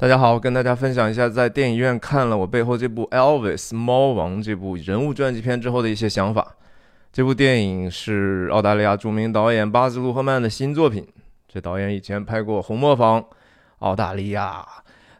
[0.00, 6.54] 大家好，跟大家分享一下在电影院看了我背后这部《Elvis 猫王》这部人物传记片之后的一些想法。
[7.12, 11.04] 这部电影是澳大利亚著名导演巴兹·路赫曼的新作品。
[11.48, 13.20] 这导演以前拍过《红磨坊》、
[13.80, 14.64] 澳大利亚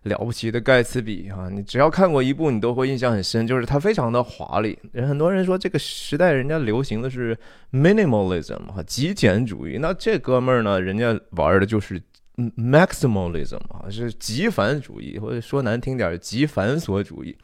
[0.05, 4.79] 了不起的盖茨比啊，你只要看过一部，你都会印象很深，就是它非常的华丽。
[4.93, 7.37] 人很多人说这个时代人家流行的是
[7.73, 9.79] minimalism 哈，极简主义。
[9.81, 12.01] 那这哥们儿呢，人家玩的就是
[12.39, 17.37] 嗯 maximalism 啊，是极繁主义，或者说难听点，极繁琐主义。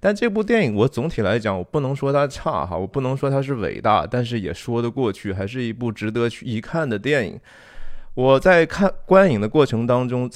[0.00, 7.38] 但这部电影我总体来讲，我不能说它差哈，我不能说它是伟大，但是也说得过去，还是一部值得去一看的电影。
[8.14, 10.28] 我在看观影的过程当中，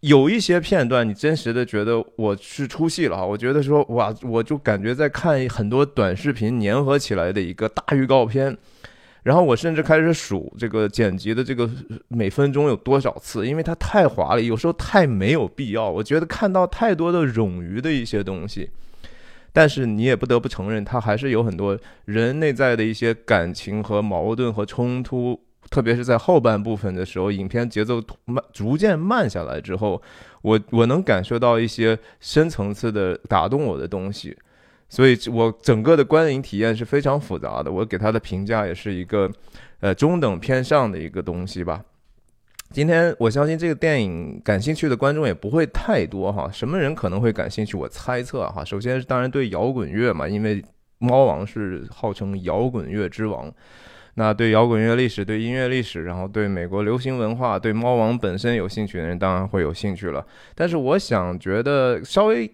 [0.00, 3.24] 有一些片段，你真实的觉得我是出戏了哈。
[3.24, 8.58] 我觉得说哇，我就感觉在看很多短视频粘合起来的一个大预告片。
[9.22, 11.70] 然后我甚至开始数这个剪辑的这个
[12.08, 15.88] 每分钟有多少次，因为它太华丽，有时候太没有必要。
[15.88, 18.70] 我觉得看到太多的冗余的一些东西。
[19.52, 25.38] 但是你也不得不承认，它还是有很多人内在的一些感情和矛盾和冲突。
[25.70, 30.02] 特别是在后半部分的时候，影片节奏慢，逐渐慢下来之后，
[30.42, 34.36] 我我能感受到一些深层次的打动我的东西，
[34.92, 37.72] 所以我整个的观影体验是非常复杂的。
[37.72, 39.26] 我给他的评价也是一个，
[39.80, 41.82] 呃，中等偏上的一个东西吧。
[42.70, 46.50] 今天我相信这个电影感兴趣的观众也不会太多哈。
[46.52, 47.74] 什么人可能会感兴趣？
[47.74, 50.62] 我猜测哈，首先当然对摇滚乐嘛，因为
[50.98, 53.50] 猫王是号称摇滚乐之王。
[54.16, 60.22] 那对摇滚乐历史、对音乐历史，然后对美国流行文化、对猫王本身有兴趣的人，当然会有兴趣了。
[60.54, 62.50] 但是我想觉得稍微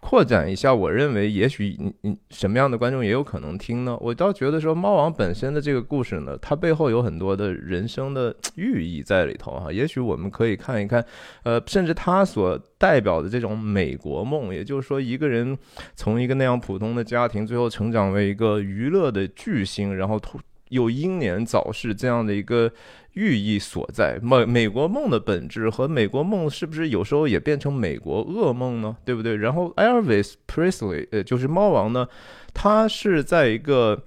[0.00, 3.96] 扩展一下，我认为也许你你什么样的观众也有可能听呢？
[4.00, 9.70] 我倒觉得说猫王本身的这个故事呢，它背后有很多的人生的寓意在里头哈。
[9.70, 11.04] 也许我们可以看一看，
[11.44, 15.56] 呃，甚至他所代表的这种美国梦，也就是说一个人
[15.94, 20.40] 从一个那样普通的家庭，最后成长为一个娱乐的巨星，然后突。
[20.70, 22.70] 有英年早逝这样的一个
[23.14, 28.96] 寓意所在，美美国梦的本质和美国梦是不是有时候也变成美国噩梦呢？
[29.04, 29.36] 对不对？
[29.36, 32.08] 然后 Elvis Presley，呃，就是猫王呢，
[32.52, 34.04] 他是在一个。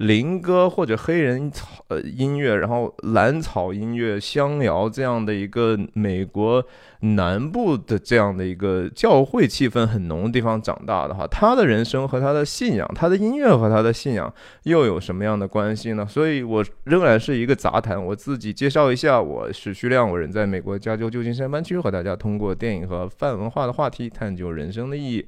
[0.00, 6.64] 灵歌或者黑人草呃音乐，然后蓝草音乐、乡谣这样的一个美国
[7.00, 16.06] 南部的这样的一个教会气氛很浓的地方长大的话，他的人生和他的信仰，他的音乐和他的信仰又有什么样的关系呢？
[16.08, 18.02] 所以我仍然是一个杂谈。
[18.02, 25.26] 我自己介绍一下，我是徐亮，我人在美国加州旧金山湾区，和大家通过电影和泛文化的话题探究人生的意义。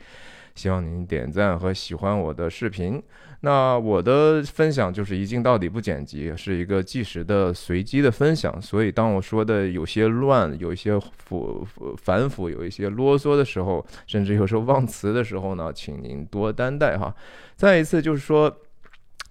[0.55, 3.03] 希望您点赞和喜欢我的视频。
[3.41, 8.61] 那我的分享就是一镜到底不剪辑，是一个即时的随机的分享。
[8.63, 17.15] 所以当我说的有些乱、有一些复反复、有一些啰嗦的时候，甚至有时候忘词的时候呢，请您多担待哈。
[17.57, 18.55] 再一次就是说。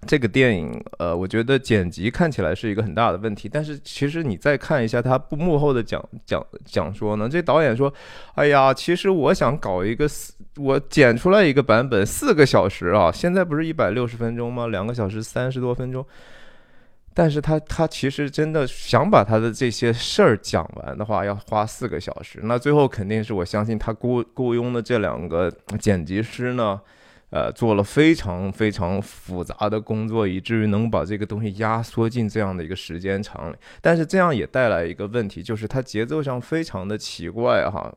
[0.04, 7.92] 这个电影，呃，我觉得剪辑看起来是一个很大的问题，但是其实你再看一下他幕后的讲讲讲说呢，这导演说，
[8.34, 14.66] 哎呀，其实我想搞一个四，我剪出来一个版本四个小时啊，现在不是一百六十分钟吗？
[14.66, 16.04] 两个小时三十多分钟，
[17.14, 25.48] 但是他他其实真的想把他的这些事儿讲完的话，要花四个小时，那最后肯定是我相信他雇雇佣的这两个
[25.78, 26.80] 剪辑师呢。
[27.32, 33.56] 呃，做了非常非常复杂的工作，以至于能把这个东西压缩进这样的一个时间长里。
[33.80, 37.90] 但是这样也带来一个问题，就是它节奏上非常的奇怪哈。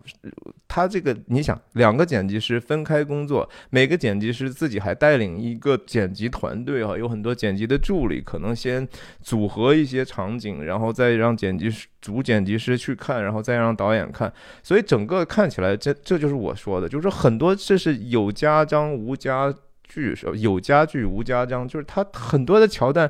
[0.68, 8.88] 他这个，你想，两个剪辑师分开工作，每个剪辑师自己还带领一个剪辑团队哈，有很多剪辑的助理，可能先
[9.22, 11.88] 组合一些场景，然后再让剪辑师。
[12.06, 14.32] 主剪辑师去看，然后再让导演看，
[14.62, 19.54] 所以整个看起来，这这就是我说的，就是很多这是有加章无家
[19.84, 23.10] 具，是有家具无家章，就是它很多的桥段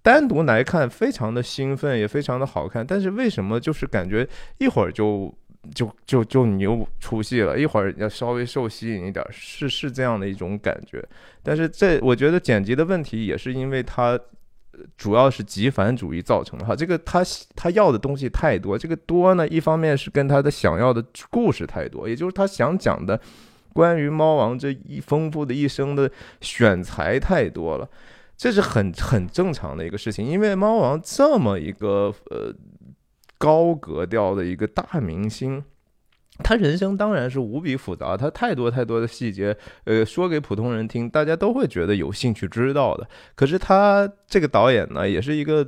[0.00, 4.26] 单独来看非常的兴奋，也非常的好看，但是为什么就是感觉
[4.58, 5.32] 一会儿就
[5.74, 11.04] 就就就你又出戏了，一会儿要稍微受吸引一点，是是这样的一种感觉，
[11.42, 14.18] 但是这我觉得剪辑的问题也是因为它。
[14.96, 17.22] 主要是极繁主义造成的哈，这个他
[17.54, 23.20] 他要的东西太多，这个多呢，一方面是跟他的想要的故事太多，也就是他想讲的
[23.72, 26.10] 关于猫王这一丰富的一生的
[26.40, 27.88] 选材太多了，
[28.36, 32.52] 这是很很正常的一个事情，因为猫王这么一个呃
[33.38, 35.64] 高格调的一个大明星。
[36.42, 39.54] 他人生当然是无比复杂，他太多太多的细节，
[39.84, 43.06] 呃，说给普通人听，大家都会觉得有兴趣知道的。
[43.34, 45.64] 可是他这个导演呢，也是一个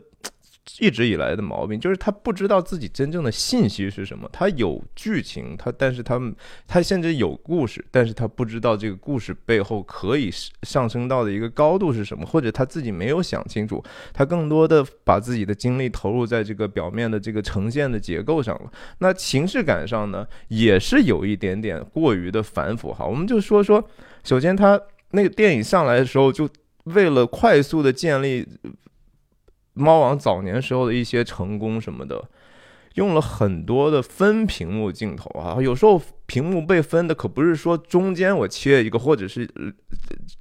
[0.81, 4.29] 一直以来的毛病，就是他不知道自己真正的信息是什么。
[4.33, 6.19] 他有剧情，他但是他
[6.67, 10.31] 他甚至有故事，但是他不知道这个故事背后可以
[10.63, 13.85] 上升到的一个高度是什么，或者他自己没有想清楚。
[14.13, 18.73] 他更多的把自己的精力投入在这个表面的这个呈现的结构上了。
[18.99, 22.93] 那形式感上呢，也是有一点点过于的繁复。
[22.93, 23.87] 哈，我们就说说，
[24.23, 24.81] 首先他
[25.11, 26.49] 那个电影上来的时候，就
[26.85, 28.49] 为了快速的建立。
[29.75, 32.23] 猫王早年时候的一些成功什么的，
[32.95, 39.49] 用了很多的分屏幕镜头啊，有时候屏幕被分的可不是说中间我切一个，或者是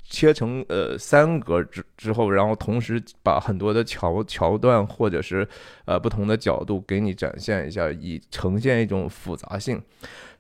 [0.09, 5.47] 切成呃三格之之后，然后同时把很多的桥桥段或者是
[5.86, 9.81] 呃不同的角度给你展现一下，以呈现一种复杂性。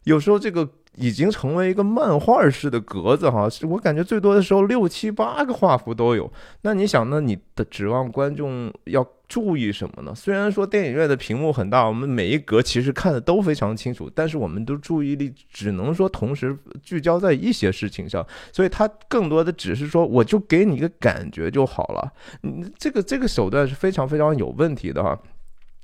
[0.03, 0.69] 有时候这个。
[0.95, 6.31] 已经成为一个漫画式的格子哈，我感觉最多的时候六七八个画幅都有。
[6.61, 10.13] 那你想，那你的指望观众要注意什么呢？
[10.13, 22.13] 虽然说电影院的屏幕很大，我们每一格其实看的都非常清楚，但是我们都注意力只能说同时聚焦在一些事情上，所以它更多的只是说，我就给你一个感觉就好了。
[22.41, 25.19] 你这个这个手段是非常非常有问题的哈。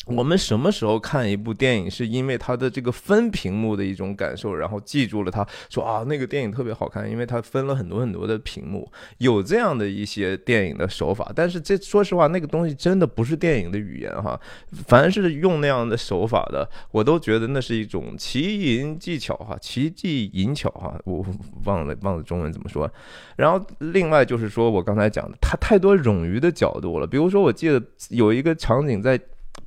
[0.09, 11.31] 我们什么时候看一部电影，是因为它的这个分屏幕的一种感受，然后记住了它，说啊那个电影特别好看，因为它分了很多很多的屏幕，有这样的一些电影的手法。
[11.35, 14.39] 但是这说实话，那个东西真的不是电影的语言哈。
[14.87, 21.23] 凡是用那样的手法的，我都觉得那是一种奇淫技巧哈，奇技淫巧哈，我
[21.65, 22.91] 忘了忘了中文怎么说。
[23.37, 29.19] 然后另外就是说我刚才讲的，它太多冗余的角度了，比如说我记得有一个场景在。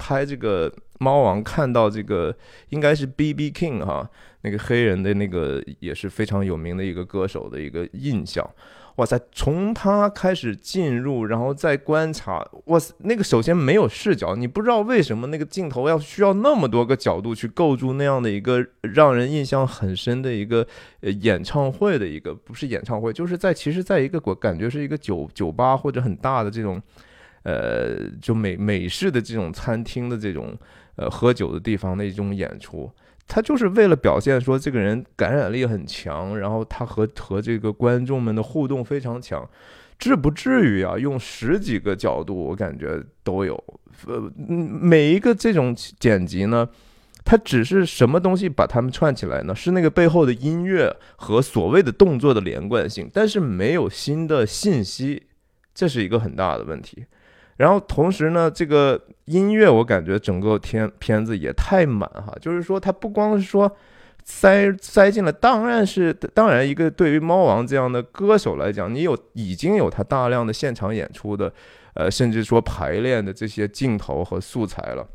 [0.03, 2.35] 拍这个猫王看到这个
[2.71, 4.11] 应该是 B B King 哈，
[4.41, 8.45] 那个黑人的那个也是非常有名的一个歌手的一个印象。
[8.97, 20.67] 哇塞，从他开始进入，然后再观察，哇塞，那个首先没有视角，你不知道为什么那个镜头要需要那么多个角度去构筑那样的一个让人印象很深的一个
[21.03, 26.83] 呃演唱会的一个不是演唱会，就是在其实在一个我感觉是一个酒酒吧或者很大的这种。
[27.45, 30.57] 呃，就美美式的这种餐厅的这种
[30.97, 32.91] 呃喝酒的地方的一种演出，
[33.27, 39.49] 他就是为了表现说这个人感染力很强，然后他和和这个观众们的互动非常强，
[39.99, 43.63] 至不至于啊用十几个角度，我感觉都有。
[44.07, 46.69] 呃，每一个这种剪辑呢，
[47.25, 49.55] 它只是什么东西把它们串起来呢？
[49.55, 55.25] 是那个背后的音乐和所谓的动作的连贯性，但是没有新的信息，
[55.75, 57.05] 这是一个很大的问题。
[57.63, 63.71] 然后同时呢，这个音乐我感觉整个片片子也太满哈，就是说它不光是说
[64.25, 71.53] 塞塞进了，当然是当然一个对于猫王这样的歌手来讲，你有已经有他大量的现场演出的，
[71.95, 75.07] 呃，甚至说排练的这些镜头和素材了。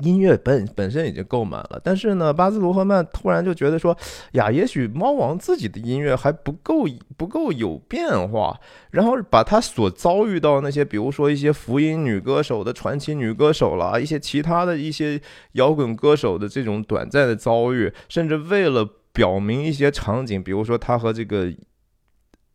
[0.00, 3.94] 音乐本本身已经够满了，但是呢，巴兹罗赫曼突然就觉得说，
[4.32, 6.86] 呀，也许猫王自己的音乐还不够
[7.18, 8.58] 不够有变化，
[8.90, 15.20] 然后把他所遭遇到那些，比如说一些福音女歌手的传奇女歌手啦，一些其他的一些
[15.52, 21.52] 摇滚歌手的这种短暂的遭遇，甚至为了表明一些场景，比如说他和这个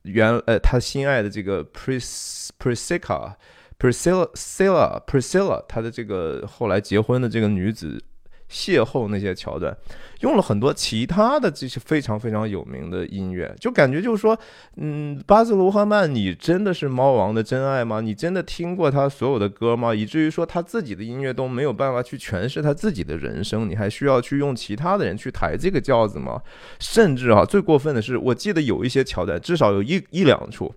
[0.01, 3.33] 原呃他心爱的这个 Pris Priscilla。
[3.79, 8.03] Priscilla, Priscilla, Priscilla，她的这个后来结婚的这个女子
[8.49, 9.75] 邂逅那些桥段，
[10.21, 14.39] 用了很多其他的这些非常非常有名的音乐，就感觉就是说，
[14.77, 17.99] 嗯，巴兹罗赫曼，你真的是猫王的真爱吗？
[17.99, 19.93] 你真的听过他所有的歌吗？
[19.93, 26.41] 以至于说他自己的音乐都没有办法去诠释他自己的人生，你还需要去用其他的人去抬这个轿子吗？
[26.79, 30.73] 甚至啊，最过分的是，我记得有一些桥段，至少有一一两处。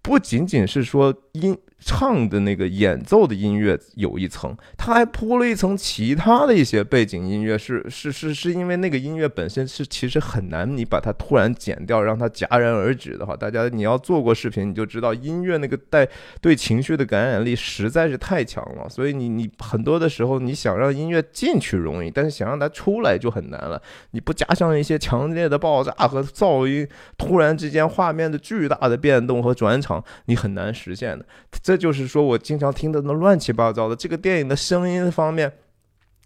[0.00, 16.08] 不仅仅是说音唱的那个演奏的音乐有一层，他还铺了一层其他的一些背景音乐，是是是是因为那个音乐本身是其实很难，你把它突然剪掉，让它戛然而止的话，大家你要做过视频，你就知道音乐那个带
[16.40, 23.80] 对情绪的感染力实在是太强了，所以你你很多的时候你想让音乐进去容易，但是想让它出来就很难了。
[24.12, 26.88] 你不加上一些强烈的爆炸和噪音，
[27.18, 30.02] 突然之间画面的巨大的变动和转场。
[30.26, 31.26] 你很难实现的，
[31.62, 33.96] 这这就是说我经常听的那乱七八糟的。
[33.96, 35.52] 这个电影的声音方面，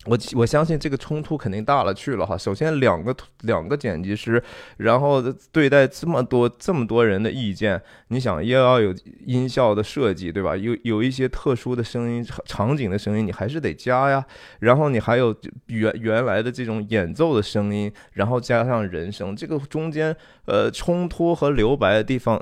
[0.05, 2.37] 我我相信这个冲突肯定大了去了哈。
[2.37, 4.43] 首先两个两个剪辑师，
[4.77, 10.55] 然后对待这么多这么多人的意见，你想又要有音效的设计，对吧？
[10.55, 14.23] 有有一些特殊的声音场景的声音，你还是得加呀。
[14.61, 15.35] 然后你还有
[15.69, 20.15] 原原来的这种演奏的声音，然后加上人声，这个中间
[20.45, 22.39] 呃冲突和留白的地方。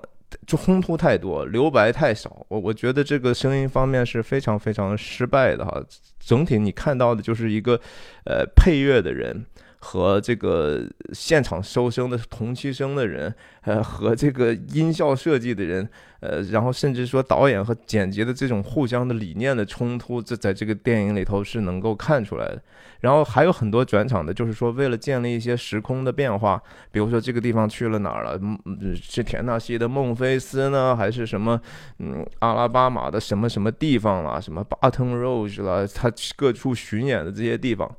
[0.46, 2.44] 冲突太多，留白太少。
[2.48, 5.82] 我我觉得这个声音方面是非常非常失败的哈。
[6.18, 7.80] 整体你看到的就是一个
[8.24, 9.44] 呃配乐的人。
[9.78, 15.88] 和这个现场收声的同期声的人，呃，和这个音效设计的人，
[16.26, 22.60] 呃，然后甚至说导演和剪辑的这种互相的理念的冲突，这在这个电影里头是能够看出来的。
[23.00, 31.60] 然后还有很多转场的，就是说为了建立一些时空的变化，比如说这个地方去了哪儿了，嗯，是田纳西的孟菲斯呢，还是什么，
[31.98, 37.94] 嗯，阿拉巴马的什么什么地方了，什么巴腾 Rose 了，他各处巡演的这些地方。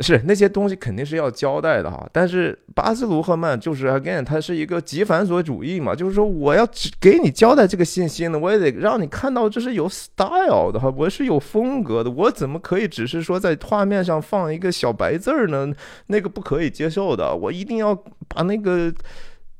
[0.00, 15.72] 是那些东西肯定是要交代的哈，但是巴斯卢赫曼就是 again，他是一个极繁琐主义嘛，就是说我要只给你交代这个信息呢，我也得让你看到这是有 style 的哈，我是有风格的，我怎么可以只是说在画面上放一个小白字儿呢？
[16.08, 17.94] 那个不可以接受的，我一定要
[18.26, 18.92] 把那个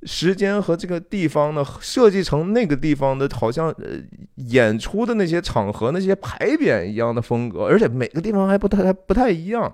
[0.03, 3.85] 时间和这个地方呢设计成那个地方的，好像呃
[4.35, 9.73] 演出的那些场合那些牌匾一样的风格，而且每个地方还不太还不太一样。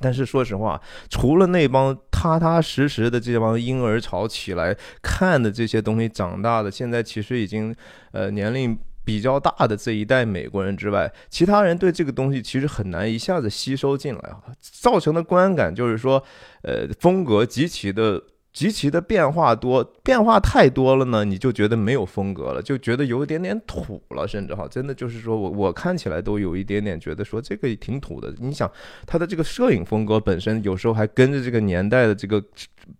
[0.00, 7.74] 但是说实话，除了那帮踏踏实实的这帮婴儿潮起来看的这些东西长大的，现在其实已经
[8.12, 16.22] 呃年龄比较大的这一代美国人之外，其他人对这个东西其实很难一下子吸收进来啊，造成的观感就是说，
[16.62, 18.22] 呃，风格极其的。
[18.58, 28.34] 极其的变化多，变化太多了呢，你就觉得没有风格了，就觉得有一点点土了，甚至哈，真的就是说我我看起来都有一点点觉得说这个挺土的。
[28.40, 28.68] 你想，
[29.06, 32.42] 他的这个摄影风格本身有时候还跟着这个年代的这个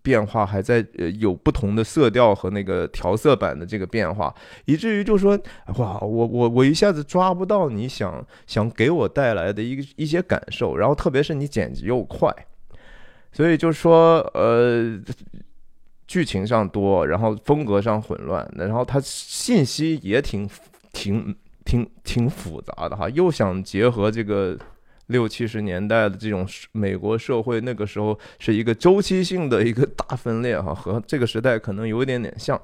[0.00, 4.32] 变化，还在呃有不同的色调和那个调色板的这个变化，
[4.64, 5.36] 以至于就说
[5.78, 12.32] 哇，我我我一下子抓不到你想想给我带来的一个一些感受，然后特别是你剪辑又快，
[13.32, 15.00] 所以就说呃。
[16.10, 20.48] 剧情上多，然后风格上混乱，然后它信息也挺
[20.90, 24.58] 挺挺挺复杂的哈，又想结合这个
[25.08, 32.58] 六七十年代的这种美国社会，那个时候是一个周期性的一个大分裂哈，和这个时代可能有一点点像。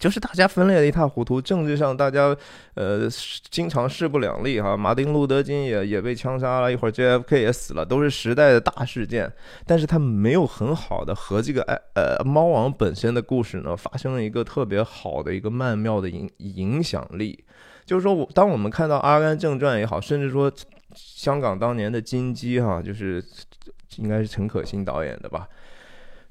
[0.00, 2.34] 就是大家分裂的一塌糊涂，政治上大家，
[2.74, 3.06] 呃，
[3.50, 4.74] 经常势不两立哈。
[4.74, 9.30] 马丁路德金也也被枪杀了，一会儿 JFK 也死了，都是时代的大事件。
[9.66, 17.44] 但是他没有很好的和这个哎呃猫王本身的故事呢发生了一个特别好的一个曼妙的影影响力。
[17.84, 20.50] 就是说我当我们看到《阿甘正传》也好，甚至说
[20.94, 23.22] 香港当年的金鸡哈，就是
[23.96, 25.46] 应该是陈可辛导演的吧。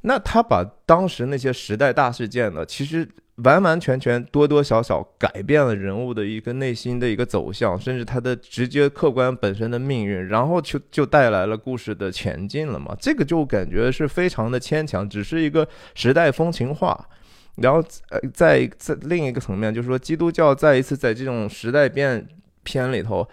[0.01, 3.07] 那他把当时那些时代大事件呢，其实
[3.43, 12.95] 完完全全多多少少改变了人物的一个内心的一个走向，甚至他的直接客观本身的命运，然后就就带来了故事的前进了嘛。
[12.99, 17.07] 这个就感觉是非常的牵强，只是一个时代风情画。
[17.55, 22.25] 然后呃，在在另一个层面，就是说基督教再一次在这种时代变
[22.63, 23.27] 篇里头。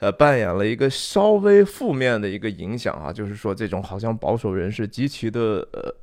[0.00, 5.94] 呃，扮演了一个稍微负面的一个影响啊，就是说这种好像保守人士极其的呃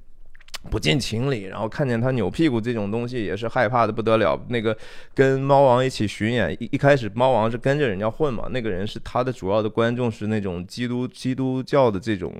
[0.70, 4.34] 不近情理，然后看见他扭屁股这种东西也是害怕的不得了。
[4.48, 4.74] 那个
[5.14, 12.32] 跟猫王一起巡演，一一开始猫王是跟着人家混嘛，那个人是他的主要的观众是那种基督基督教的这种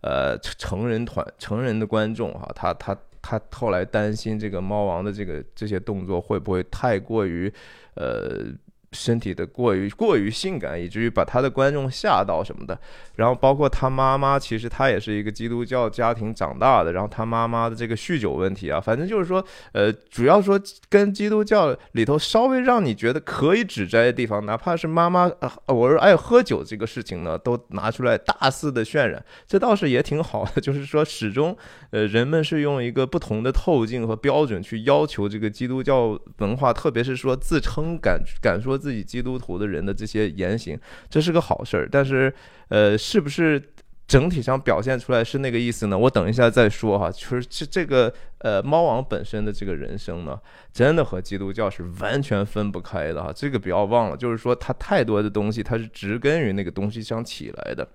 [0.00, 7.52] 呃成人团成人的观众哈，他他他后来担心这个猫王的这个这些动作会不会太过于
[7.96, 8.46] 呃。
[8.92, 12.78] 身体的过于过于性感，以至于把他的观众吓到什么的。
[13.16, 16.92] 然后包括他妈妈，其实他也是一个基督教家庭长大的。
[16.92, 25.30] 然后他妈妈的这个酗酒问题啊，反正就是说，呃，主要说跟基督教里头稍微让你觉得可以指摘的地方，哪怕是妈妈，
[25.66, 30.60] 我是爱喝酒这个事情呢，都拿出来大肆的渲染，这倒是也挺好的。
[30.62, 31.56] 就是说，始终，
[31.90, 38.75] 呃，人们是用一个不同的透镜和标准去要求这个基督教文化，特别是说自称敢敢说。
[38.76, 40.78] 自己基督徒的人的这些言行，
[41.08, 41.88] 这是个好事儿。
[41.90, 42.32] 但是，
[42.68, 43.62] 呃，是不是
[44.06, 45.98] 整体上表现出来是那个意思呢？
[45.98, 47.10] 我等一下再说哈。
[47.10, 50.38] 就是这这个呃，猫王本身的这个人生呢，
[50.72, 53.32] 真的和基督教是完全分不开的哈。
[53.34, 57.88] 这个不要忘了，就是说他太多的东西，他是植根于那个东西上起来的。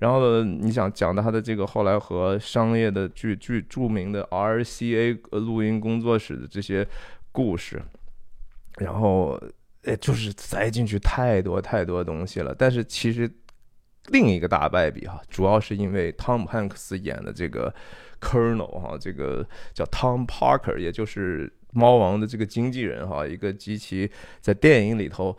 [0.00, 6.84] 然后你想讲的他的这个后来和商业的剧剧著名的 RCA 录音工作室的这些
[7.30, 7.80] 故事，
[8.78, 9.40] 然后。
[9.88, 12.54] 呃，就是塞进去太多太多东西了。
[12.54, 13.30] 但是其实
[14.08, 17.74] 另一个大败笔哈，主要是因为汤姆汉克斯演的这个
[18.20, 24.10] Colonel 哈，这个叫 Tom Parker，也就是猫王的这个经纪人哈，一个极其
[24.42, 25.34] 在电影里头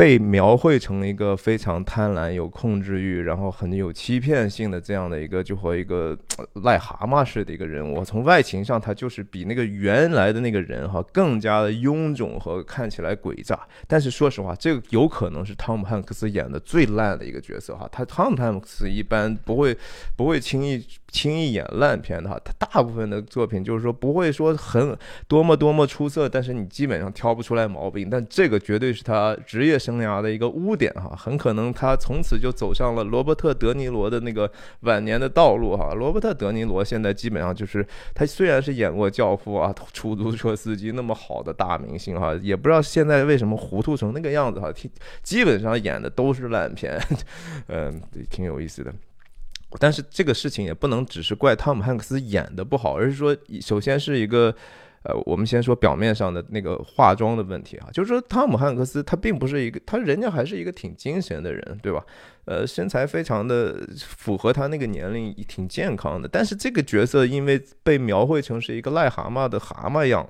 [0.00, 6.16] 被描绘成一个非常贪婪、有控制欲，然后很有欺骗性的这样的一个，就和一个
[6.54, 8.02] 癞蛤蟆似的一个人物。
[8.02, 13.60] 从外形上，他就是比那个原来的那个人哈更加的臃肿和看起来诡诈。
[13.86, 17.86] 但是说实话，这个有可能是汤姆汉克斯演的最烂的一个角色哈。
[17.92, 19.76] 他汤姆汉克斯一般不会
[20.16, 22.40] 不会轻易轻易演烂片的哈。
[22.44, 24.96] 他大部分的作品就是说不会说很
[25.28, 28.08] 多么多么出色，但是你基本上挑不出来毛病。
[28.08, 34.50] 但这个绝对是他职业生涯的一个污点哈，很可能他从此就走上了罗伯特·德尼罗的那个
[34.80, 35.92] 晚年的道路哈。
[35.94, 44.90] 罗伯特·德尼罗现在基本上就是他虽然是演过《教父》啊、出租车司机那么好的大明星哈，也不知道现在为什么糊涂成那个样子哈，基
[45.22, 46.98] 基本上演的都是烂片，
[47.68, 48.00] 嗯，
[48.30, 48.92] 挺有意思的。
[49.78, 54.54] 但是这个事情也不能只是怪汤姆汉克斯演的不好，而是说首先是一个。
[55.02, 62.04] 呃，我们先说表面上的那个化妆的问题啊，就是说汤姆汉克斯他并不是一个，他人家还是一个挺精神的人，对吧？
[62.44, 66.28] 呃，身材非常的符合他那个年龄，挺健康的。
[66.28, 70.28] 但是这个角色因为被描绘成是一个癞蛤蟆的蛤蟆样，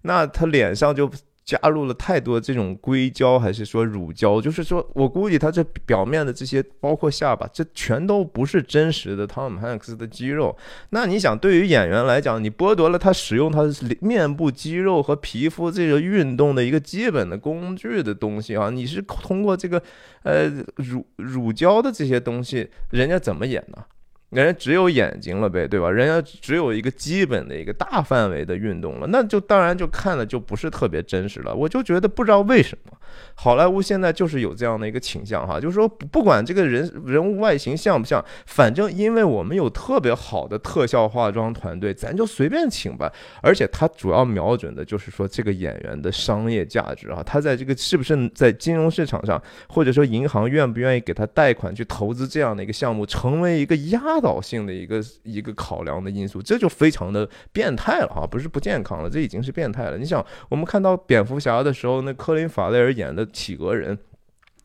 [0.00, 1.10] 那他脸上就。
[1.48, 4.38] 加入了太多这种硅胶，还是说乳胶？
[4.38, 10.54] 就是说我估计他这表面的这些，包括下巴，这全都不是真实的汤姆汉克斯的肌肉。
[10.90, 13.62] 那你想，对于演员来讲，你剥夺了他使用他
[14.02, 19.82] 面部肌肉和皮肤这个运动的一个基本的工具的东西啊，你是通过这个
[20.24, 23.82] 呃乳乳胶的这些东西，人家怎么演呢？
[24.30, 25.90] 人家只有眼睛了呗，对吧？
[25.90, 31.54] 人家只有一个基本的一个大范围的运动了，那就当然就看的就不是特别真实了。
[31.54, 32.92] 我就觉得不知道为什么，
[33.34, 43.10] 好莱坞现在就是有这样的一个倾向哈，就是说不管这个人人物外形像不像，反正因为我们有特别好的特效化妆团队，咱就随便请吧。
[43.40, 54.17] 而且他主要瞄准的就是说这个演员的商业价值啊，他在这个是不是在金融市场上，或者说银行愿不愿意给他贷款去投资这样的一个项目，成为一个压。
[54.18, 59.96] 诱导性的一个一个考量的因素，这就非常的变态了哈，不是不健康了，这已经是变态了。
[59.96, 63.96] 你想，我们看到蝙蝠侠的时候，那科林·法雷尔演的企鹅人。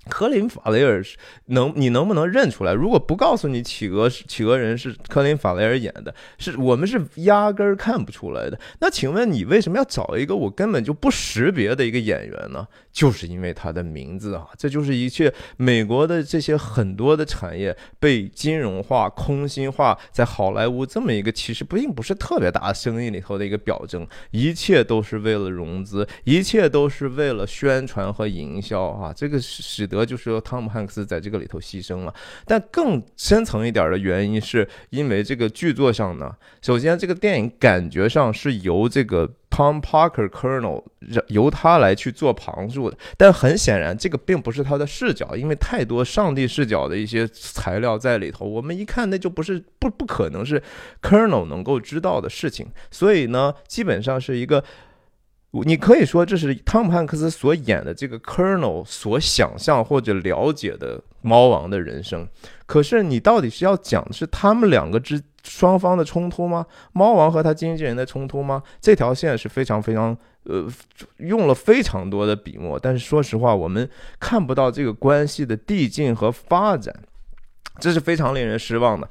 [0.10, 2.74] 科林·法雷尔是能，你能不能认出来？
[2.74, 8.60] 如果不告诉你企鹅是企鹅人是科林·法雷尔演的，是我们是压根儿看不出来的。
[8.82, 12.68] 那请问你为什么要找一个我根本就不识别的一个演员呢？
[12.92, 14.48] 就是因为他的名字啊！
[14.56, 24.06] 这就是一切美国的这些很多的产业被金融化、空心化，在好莱坞这么一个其实并不是特别大的生意里头的一个表征。
[24.30, 29.14] 一切都是为了融资，一切都是为了宣传和营销啊！
[29.16, 29.88] 这个使。
[29.94, 32.14] 得就是说，汤姆汉克斯在这个里头牺牲了，
[32.46, 40.84] 但更深层一点的原因是因为这个剧作上呢，首先这个电影感觉上是由这个 Tom Parker Colonel
[41.28, 50.62] 由他来去做旁述的，但很显然这个并不是他的视角，因为太多上帝视角的一些材料在里头，我们一看那就不是不不可能是
[51.02, 54.64] Colonel 能够知道的事情，所以呢，基本上是一个。
[55.66, 62.28] 你可以说这是汤姆汉克斯所演的这个 Colonel 所想象或者了解的猫王的人生，
[62.66, 66.66] 可是你到底是要讲的是他们两个之双方的冲突吗？
[66.92, 68.64] 猫王和他经纪人的冲突吗？
[68.82, 70.68] 这条线是非常非常呃
[71.18, 73.88] 用了非常多的笔墨，但是说实话，我们
[74.20, 76.94] 看不到这个关系的递进和发展，
[77.80, 79.08] 这是非常令人失望的。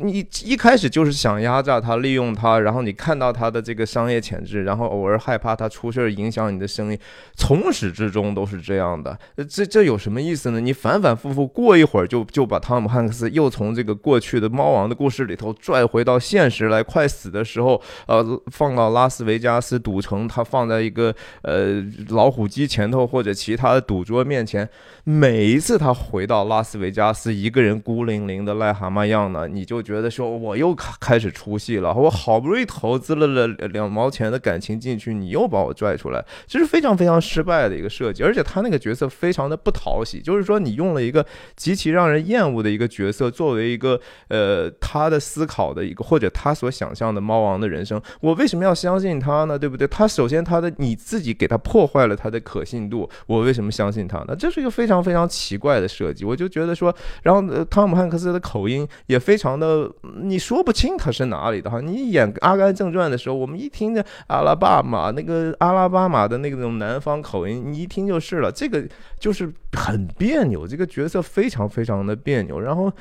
[0.00, 6.98] 你一开始就是想压榨他，利用他，然后你看到他的这个商业潜质，然后偶尔害怕他出事儿影响你的生意，
[7.36, 9.18] 从始至终都是这样的。
[9.48, 10.60] 这这有什么意思呢？
[10.60, 24.68] 你反反复复过一会儿就就把汤姆汉克斯又从这个过去的猫王的故事里头拽回到现实来，快死的时候，呃，放到拉斯维加斯赌城，他放在一个呃老虎机前头或者其他的赌桌面前，
[25.02, 29.71] 每一次他回到拉斯维加斯，一个人孤零零的癞蛤蟆样呢，你就。
[29.72, 38.22] 就觉得说我又开开始出戏了，我好不容易投资了了两毛钱的感情进去，你又把我拽出来，这是非常非常失败的一个设计。
[38.22, 41.24] 而且他那个角色非常的不讨喜，就是说你用了一个
[41.56, 49.58] 极其让人厌恶的一个角色作为一个呃他的思考的一个或者他所想象的猫王的人生，我为什么要相信他呢？
[49.58, 49.86] 对不对？
[49.88, 54.36] 他首先他的你自己给他破坏了他的可信度，我为什么相信他呢？
[54.36, 56.24] 这是一个非常非常奇怪的设计。
[56.24, 59.88] 我就觉得说，然后汤姆汉克斯的口音也非常 呃，
[60.24, 61.80] 你说不清他是哪里的哈。
[61.80, 68.50] 你演《阿甘正传》的时候，我们一听着阿拉巴马那个阿拉巴马的那种南方口音，你一听就是了。
[68.50, 68.84] 这个
[69.20, 72.58] 就是很别扭，这个角色非常非常的别扭。
[72.58, 72.92] 然后，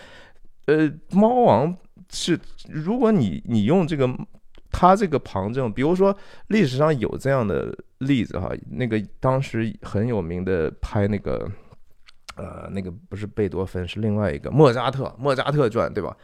[0.67, 1.75] 呃，猫王
[2.11, 4.07] 是，如果你你用这个
[4.71, 6.15] 他这个旁证，比如说
[6.49, 11.49] 历史上有这样的例子哈，那个当时很有名的拍那个。
[12.35, 16.15] 呃，那个不是贝多芬，是另外一个莫扎特，《莫扎特传》，对吧？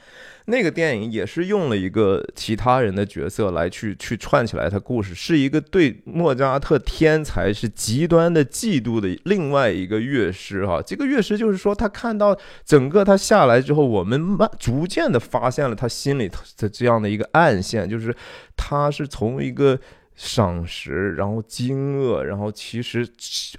[0.45, 10.81] 那个电影也是用了一个其他人的角色来去去串起来他故事，是一个对莫扎特天才是极端的嫉妒的另外一个乐师哈。
[10.81, 18.15] 这个乐师就是说，他看到整个他下来之后，我们慢逐渐的发现了他心里的这样的一个暗线，就是
[18.55, 19.77] 他是从一个。
[20.19, 23.07] 赏识，然后惊愕，然后其实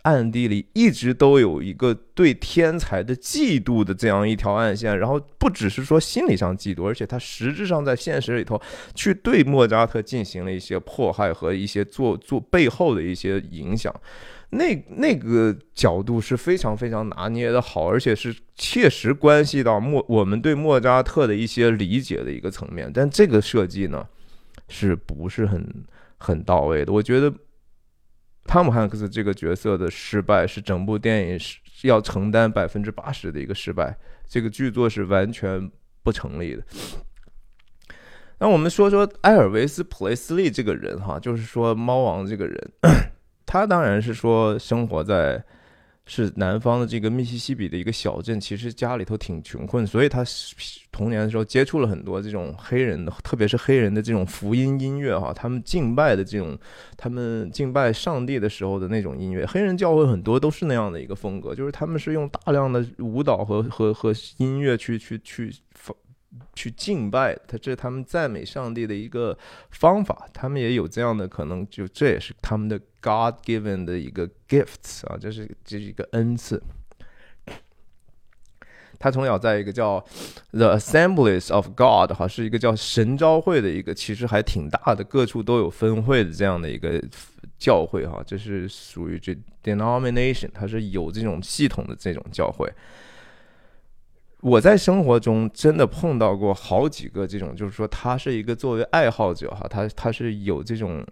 [0.02, 8.60] 暗地里一直都有一个对天才的嫉妒的这样一条暗线，然后不只是说心理上嫉妒，而且他实质上在现实里头
[8.92, 13.94] 去对莫扎特进行了一些迫害和一些做做背后的一些影响，
[14.50, 24.04] 那那个角度是非常非常拿捏的好，而且是切实关系到莫我们对莫扎特的一些理解的一个层面，但这个设计呢，
[24.68, 25.64] 是不是很？
[26.18, 27.32] 很到位的，我觉得
[28.44, 35.70] 汤姆汉克斯这个角色的失败是整部电影是要承担百分之八十的一个失败，这个剧作是完全
[36.02, 36.62] 不成立的。
[38.40, 42.72] 那我们说说埃尔维斯·普雷斯利这个人哈，就是说猫王这个人，
[43.46, 45.44] 他当然是说生活在。
[46.10, 50.24] 是南方的这个密西西比的一个小镇，其实家里头挺穷困，所以他
[50.90, 56.58] 童年的时候接触了很多这种黑人的，特别是黑人的这种福音音乐哈，他们敬拜的这种，
[56.96, 65.54] 他们敬拜上帝的时候的那种音乐，黑人教会很多都是那样的一个风格，就是他们是用大量的舞蹈和和和音乐去去去。
[66.54, 69.36] 去敬拜他，这是他们赞美上帝的一个
[69.70, 70.28] 方法。
[70.32, 76.62] 他们也有这样的可能，就这也是他们的 God given 的一个 gifts 啊，这是这是一个恩赐。
[79.00, 80.04] 他从小在一个叫
[80.50, 87.00] The Assemblies of God 哈，是一个叫神召会的一个，其实还挺大的，各处都有分会的这样的一个
[87.58, 88.20] 教会哈。
[88.26, 92.68] 这是属于这 denomination，它是有这种系统的这种教会。
[94.40, 101.04] 我在生活中真的碰到过好几个这种，就是说他是一个作为爱好者哈，他他是有这种。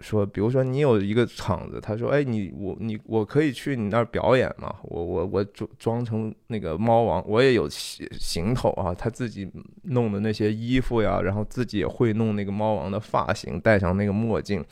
[0.00, 4.72] 说，比如说你有一个场子，他说，哎，你我你我可以去你那儿表演吗？
[4.84, 8.94] 我我我装装成那个猫王，我也有行头啊。
[8.94, 9.50] 他自己
[9.82, 14.64] 弄的那些衣服呀，然后自己也会弄那个猫王的发型，戴上那个墨镜，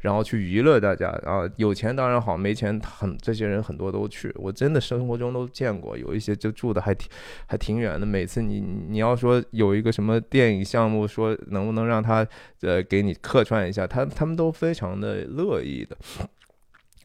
[0.00, 1.48] 然后去娱乐大家啊。
[1.56, 4.30] 有钱当然好，没钱很这些人很多都去。
[4.36, 7.08] 我真的生活中都见过，有一些就住的还挺
[7.46, 8.04] 还挺远的。
[8.04, 12.26] 每次你你要说有一个什么电影项目，说能不能让他
[12.62, 14.48] 呃给你客串一下，他他们都。
[14.58, 15.96] 非常的乐意的，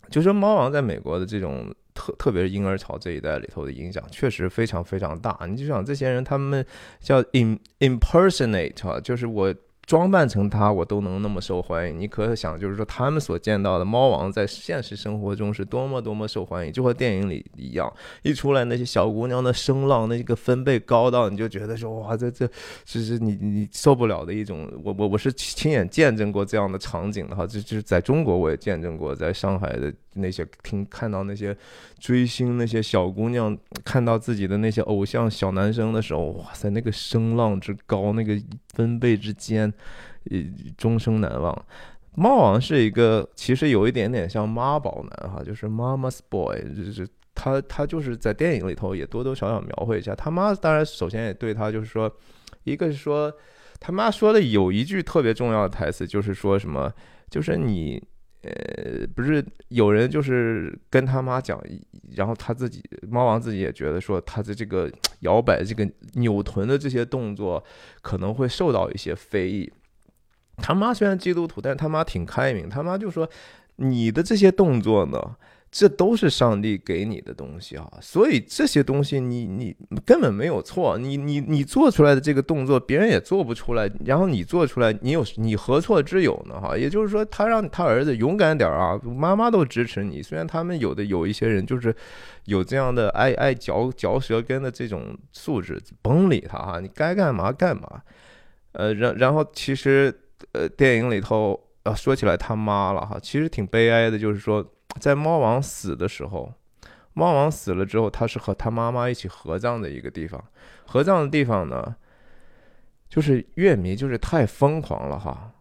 [0.09, 5.37] 就说猫王在美国的这种特，特别是婴儿潮这一代里头的影响，确实非常非常大。
[5.45, 6.65] 你就想这些人，他们
[6.99, 9.53] 叫 in impersonate，就是我。
[9.85, 11.99] 装扮成他，我都能那么受欢迎。
[11.99, 17.91] 你可想，就是说他们所见到的猫王在现实生活中是多么多么受欢迎，就和电影里一样。
[18.21, 22.47] 一出来那些小姑娘的声浪，那个分贝高到你就觉得说哇，这这，
[22.85, 24.71] 这是你你受不了的一种。
[24.83, 31.55] 我我我是亲眼见证过这样的场景的哈，这就是在中国我也见证过，在上海的那些听看到那些
[31.99, 38.39] 追星那些小姑娘看到自己的那些偶像小男生的时候，哇塞，那个声浪之高，那个
[38.73, 39.73] 分贝之间。
[40.31, 40.39] 呃，
[40.77, 41.65] 终生难忘。
[42.15, 47.05] 猫王是一个，其实有一点点像妈宝男哈，就是 Mama's Boy，就是
[47.35, 50.55] 他他就是在电影里头也多多少少描绘一下他妈。
[50.55, 52.09] 当然，首先也对他就是说，
[52.63, 53.33] 一个是说
[53.81, 56.89] 他妈说的有一句特别重要的台词，就是说什么，
[57.29, 58.01] 就是你
[58.43, 61.61] 呃，不是有人就是跟他妈讲，
[62.15, 67.63] 然后他自己猫王自己也觉得说他的这个摇摆、这个扭臀的这些动作
[68.01, 69.71] 可能会受到一些非议。
[70.57, 72.69] 他妈虽然基督徒，但是他妈挺开明。
[72.69, 73.27] 他妈就说
[73.77, 75.35] ：“你的这些动作呢，
[75.75, 80.99] 这都是上帝给你的东西啊，所以这些东西你你根本没有错。
[80.99, 83.89] 你你你做出来的这个动作，别人也做不出来。
[84.05, 86.61] 然后你做出来，你有你何错之有呢？
[86.61, 90.21] 哈，也就是说，他让他儿子勇敢点啊，妈妈都支持你。
[90.21, 91.95] 虽然他们有的有一些人就是
[92.45, 98.01] 有这样的爱爱嚼嚼舌根的这种素质，甭理他哈，你该干嘛干嘛。
[98.73, 100.13] 呃，然然后其实。
[100.51, 104.63] 呃，电影里头，呃，说起来他妈了哈，其实挺悲哀的，就是说，
[104.99, 106.53] 在猫王死的时候，
[107.13, 110.43] 猫王死了之后，他是和他妈妈一起合葬的一个地方。
[110.85, 111.95] 合葬的地方呢，
[113.09, 115.51] 就是乐迷就是太疯狂了哈。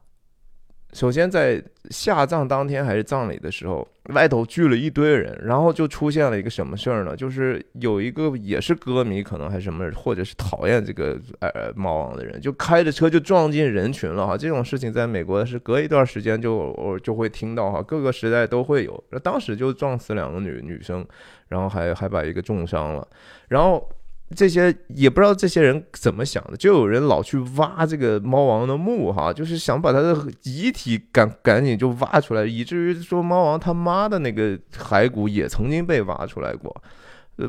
[0.93, 7.17] 首先在下葬当天还是葬礼的时候，外头聚了一堆人，然后就出现了一个什么事儿呢？
[7.17, 14.37] 就是有一个也是歌迷，可能还是什么，或者是讨厌这个呃猫王的人，就开着车就撞进人群了哈。
[14.37, 19.05] 这种事情在美国是隔一段时间就就会听到哈，各个时代都会有。
[19.23, 21.05] 当时就撞死两个女女生，
[21.49, 23.09] 然后还还把一个重伤了，
[23.49, 23.89] 然后。
[24.35, 36.83] 这些也不知道这些人怎么想的，就有人老去挖这个猫王的墓，哈，就是想把他的遗体赶赶紧就挖出来，以至于说猫王他妈的那个骸骨也曾经被挖出来过，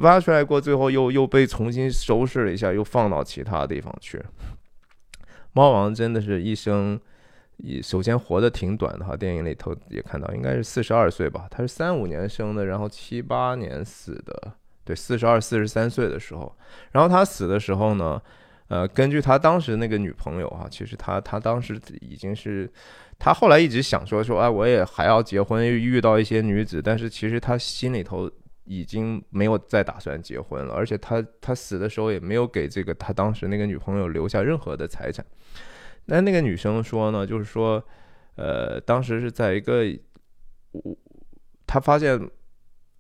[0.02, 4.22] 挖出来过，最后又又被重新收拾了一下，又放到其他地方去。
[5.54, 7.00] 猫王真的是一生，
[7.82, 14.54] 首先活得挺短的哈，电影里头也看到，应该是四十二岁吧，他是三五年生的，然后七八年死的。
[14.86, 16.54] 对，四十二、四十三岁的时候，
[16.92, 18.22] 然后他死的时候呢，
[18.68, 22.70] 呃，根据他当时那个女朋友哈，其实他他当时已经是，
[23.18, 28.30] 他后来一直想说说，哎，我也还要结婚，遇到一些女子，但是其实他心里头
[28.66, 35.26] 已经没有再打算结婚了，而且他他死的时候也没有给这个他当时那个女朋友留下任何的财产。
[36.08, 37.82] 那那个女生说呢，就是说，
[38.36, 39.86] 呃，当时是在一个，
[40.72, 40.98] 我
[41.66, 42.20] 他发现。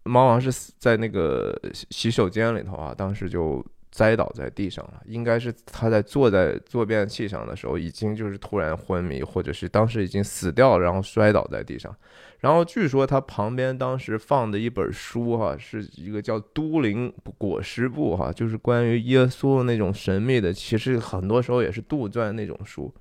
[0.04, 1.58] 猫王是在那个
[1.89, 5.02] 洗手间里头啊，当时就栽倒在地上了。
[5.06, 11.96] 应该是他在坐在坐便器上的时候，已经就是突然昏迷，或者是当时已经死掉了，然后摔倒在地上。
[12.39, 22.94] 然后据说他旁边当时放的一本书哈，是一个叫《都灵果实部》哈，就是关于耶稣那种神秘的，其实很多时候也是杜撰那种书。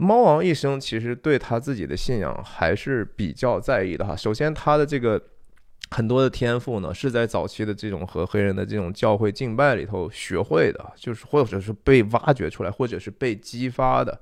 [0.00, 4.16] 猫王一生其实对他自己的信仰还是比较在意的哈。
[4.16, 5.20] 首先，他的这个
[5.90, 14.18] 很多的天赋呢，是在早期的这种和黑人的这种教会敬拜里头学会的，就是或者是被挖掘出来，或者是被激发的。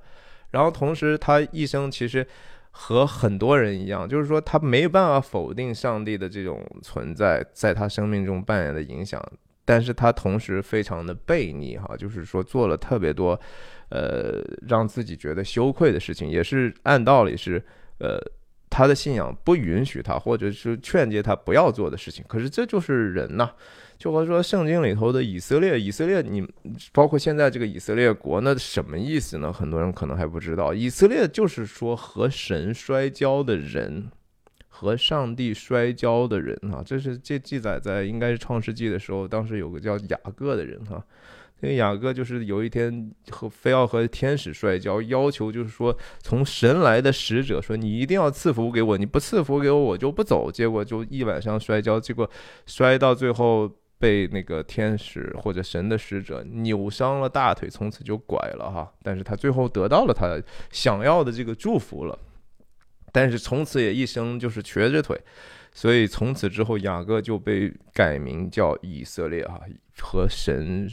[0.51, 2.27] 然后，同时他一生其实
[2.71, 9.23] 和很多人一样，就是说他没办法否定上帝的这种存在在他生命中扮演的影响，
[9.69, 13.39] 但是他同时非常的悖逆哈，就是说做了特别多。
[13.89, 17.63] 呃，让自己觉得羞愧的事情，也是按道理是，
[17.99, 18.19] 呃，
[18.67, 22.25] 他的信仰不允许他，或者是劝诫他不要做的事情。
[22.27, 23.51] 可是这就是人呐，
[23.97, 26.47] 就和说圣经里头的以色列，以色列，你
[26.91, 29.53] 包括现在这个以色列国，那什么意思呢？
[29.53, 34.09] 很多人可能还不知道，以色列就是说和神摔跤的人，
[34.79, 41.03] 和上帝摔跤的人啊，这是这记载在应该是创世纪的时候，当时有个叫雅各的人哈。
[41.59, 50.49] 那个雅各就是有一天和非要和天使摔跤，要求就是说从神来的使者说你一定要赐福给我，你不赐福给我我就不走。
[50.49, 52.29] 结果就一晚上摔跤，结果
[52.65, 58.89] 摔到最后被那个天使或者神的使者扭伤了大腿，从此就拐了哈。
[59.03, 62.17] 但是他最后得到了他想要的这个祝福了，
[63.11, 65.19] 但是从此也一生就是瘸着腿，
[65.73, 69.59] 所以从此之后雅各就被改名叫以色列哈，
[69.99, 70.87] 和神。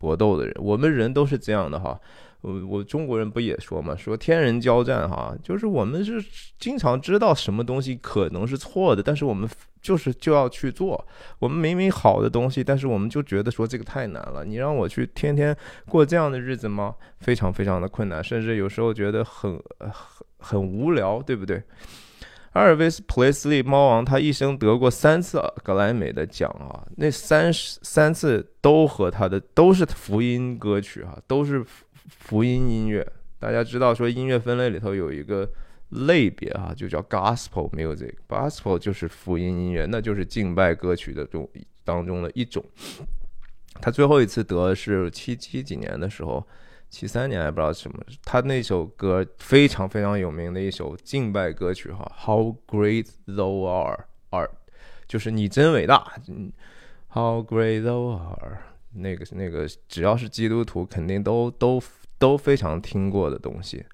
[0.00, 2.00] 搏斗的人，我们人都是这样的哈。
[2.40, 6.24] 我我中国人不也说嘛，说天人交战哈，就是我们是
[6.58, 9.48] 经常知道什么东西可能是错的，但是我们
[9.82, 11.04] 就是就要去做。
[11.38, 14.44] 我们明明好的东西，但是我们就觉得说这个太难了。
[14.44, 15.56] 你让我去天天
[15.88, 16.94] 过这样的日子吗？
[17.20, 19.92] 非常非常的困难，甚至有时候觉得很很
[20.38, 21.62] 很无聊，对不对？
[22.52, 31.64] 阿尔维斯·普雷斯利，猫王，他一生得过三次格莱美的奖啊，那三十三次都和他的都是福音歌曲哈，都是
[32.08, 33.06] 福音音乐。
[33.38, 35.48] 大家知道说音乐分类里头有一个
[35.90, 41.48] 类别哈，就叫 Gospel Music，Gospel 就是福音音乐，那就是敬拜歌曲的中
[41.84, 42.64] 当中的一种。
[43.80, 46.46] 他最后一次得是七七几年的时候。
[46.90, 54.48] 七三年还不知道什么，他那首歌非常非常有名的一首敬拜歌曲哈，How Great Thou Art，
[55.06, 56.10] 就是你真伟大
[57.10, 58.56] ，How Great Thou Art，
[58.98, 61.82] 那个那个只要是基督徒肯定都都
[62.18, 63.84] 都非常听过的东西。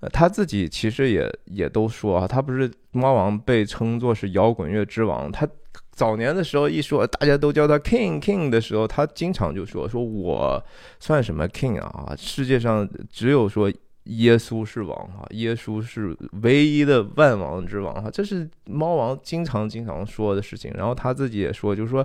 [0.00, 5.48] 呃，他自己其实也也都说啊，他不是猫王被称作是摇滚乐之王，他。
[5.90, 10.60] 早年的时候，一说大家都叫他 King King 的时候，他经常就说：“说我
[10.98, 12.12] 算什么 King 啊？
[12.16, 13.72] 世界上只有说
[14.04, 20.72] 耶稣是王哈，耶稣是唯一的万王之王哈。”这是猫王经常经常说的事情。
[20.74, 22.04] 然后他自己也说，就是说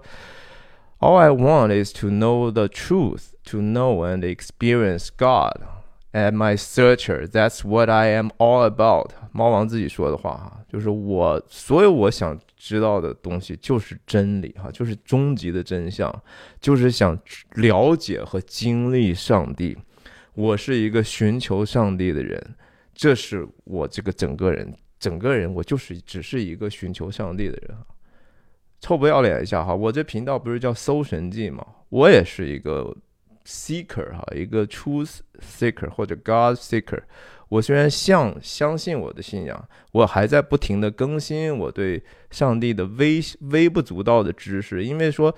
[0.99, 5.61] ：“All I want is to know the truth, to know and experience God,
[6.11, 7.27] and my searcher.
[7.27, 12.39] That's what I am all about。”猫王自己说的话哈，就是我所有我想。
[12.61, 16.13] 知道的东西就是真理哈，就是终极的真相，
[16.59, 17.17] 就是想
[17.53, 19.77] 了解和经历上帝。
[20.33, 22.55] 我是一个寻求上帝的人，
[22.93, 27.77] 这是我这个整个人，整个人我就是只是一个寻求上帝的人。
[28.79, 31.65] 臭不要脸一下哈，我这频道不是叫搜神记吗？
[31.89, 32.95] 我也是一个
[33.45, 37.01] seeker 哈，一个 truth seeker 或者 God seeker。
[37.49, 43.19] 我虽然相相信我的信仰，我还在不停的更新我对上帝的微
[43.51, 44.83] 微不足道的知识。
[44.83, 45.35] 因为说，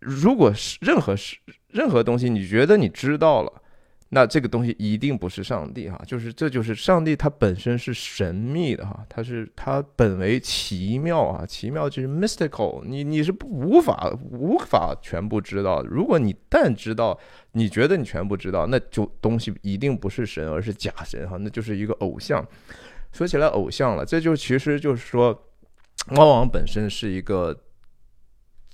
[0.00, 3.62] 如果是任何事、任何东西，你觉得你知道了。
[4.08, 15.82] 那这个东西一定不是上帝哈，就是这就是上帝，它本身是神秘的哈，它是它本为奇妙啊，奇妙就是 mystical，你你是无法无法全部知道。
[15.82, 17.18] 如果你但知道，
[17.52, 22.46] 你觉得你全部知道，那就东西一定不是神，而是假神哈，那就是一个偶像。
[23.12, 25.36] 说起来偶像了，这就其实就是说，
[26.12, 27.58] 猫王本身是一个。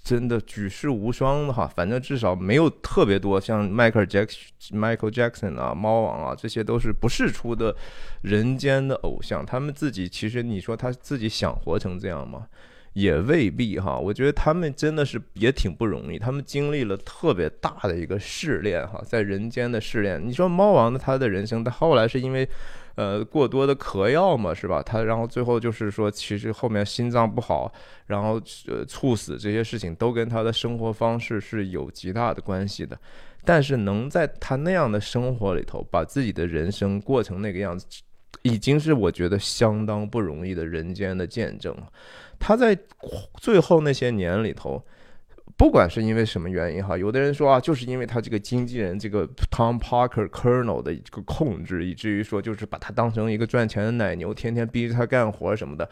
[0.03, 4.33] 真的举世无双的哈，反正至少没有特别多像迈克尔杰克、
[4.73, 7.75] Michael Jackson 啊、猫王啊，这些都是不世出的
[8.23, 9.47] 人间的偶像。
[9.47, 12.49] 他们自己其实你说他自己想活成这样吗？
[12.95, 13.97] 也未必哈。
[13.97, 20.21] 我觉得他们真的是也挺不容易，他们经历了特别大的一个试炼哈，在人间的试炼。
[20.23, 22.49] 你说猫王的他的人生，他后来是因为。
[22.95, 24.83] 呃，过多的嗑药嘛，是吧？
[24.83, 27.73] 他然后最后就是说，其实后面心脏不好，
[28.07, 32.99] 然后呃猝死这些事情都跟他的生活方式是有极大的关系的。
[33.45, 37.87] 但是能在他那样的生活里头，把自己的人生过成那个样子，
[38.43, 41.91] 已经是我觉得相当不容易的人间的见证了。
[42.39, 42.79] 他在
[43.37, 44.83] 最后那些年里头。
[45.57, 55.89] 不管是因为什么原因哈，有的人说啊，就是因为他这个经纪人这个 Tom Parker Colonel 的一个控制，以至于说就是把他当成一个赚钱的奶牛，天天逼着他干活什么的。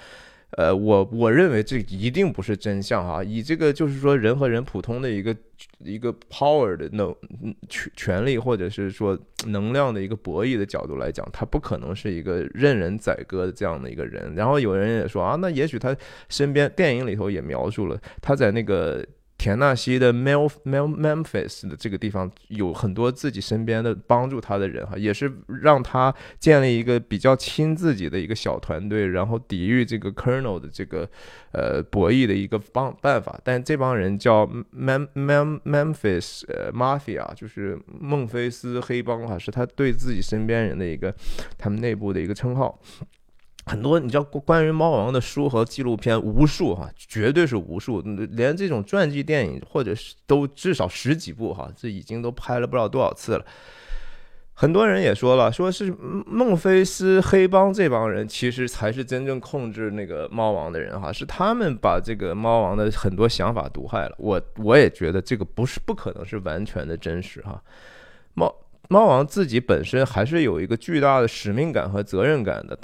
[0.56, 3.22] 呃，我我认为这一定不是真相哈。
[3.22, 5.36] 以这个就是说人和人普通的一个
[5.78, 7.14] 一个 power 的能
[7.68, 14.34] 权权力或者是说能量的一个博弈的角度来讲，他不可能是一个任人宰割的这样的一个人。
[14.34, 15.96] 然后有人也说啊，那也许他
[16.28, 19.06] 身边电影里头也描述了他在那个。
[19.40, 31.08] 田纳西的 Mel Mel Memphis 的这个地方有很多自己身边的帮助他的人哈，也是让他建立一个比较亲自己的一个小团队，然后抵御这个 Colonel 的这个
[31.52, 33.40] 呃博弈的一个帮办法。
[33.42, 41.14] 但这帮人叫 Mem Mem Memphis 呃 Mafia，就是孟菲斯黑帮哈，是他对自己身边人的一个
[41.56, 42.78] 他们内部的一个称号。
[43.66, 53.44] 很多你知道关于猫王的书和纪录片无数哈，绝对是无数，连这种传记电影或者是都至少十几部哈，这已经都拍了不知道多少次了。
[54.54, 55.90] 很多人也说了，说是
[56.26, 64.14] 孟菲斯黑帮这帮人其实才是真正控制那个猫王的人哈，是他们把这个猫王的很多想法毒害了。
[64.18, 67.62] 我我也觉得这个不是不可能是完全的真实哈。
[68.34, 68.54] 猫
[68.88, 72.76] 猫王自己本身还是有一个巨大的使命感和责任感的。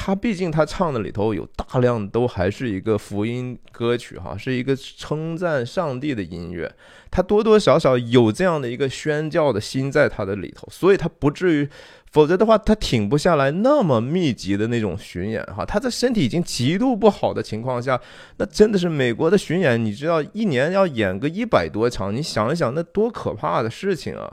[0.00, 6.72] 他毕竟他唱的里头有大量都还是一个福音歌曲哈，是一个称赞上帝的音乐，
[7.10, 11.68] 他多多少少有这样的一个宣教的心在他的里头，所以他不至于，
[12.12, 15.64] 否则的话他挺不下来那么密集的那种巡演哈。
[15.64, 18.00] 他的身体已经极度不好的情况下，
[18.36, 24.32] 那真的是美国的巡演，你知道一年要演个一百多场，你想一想那多可怕的事情啊！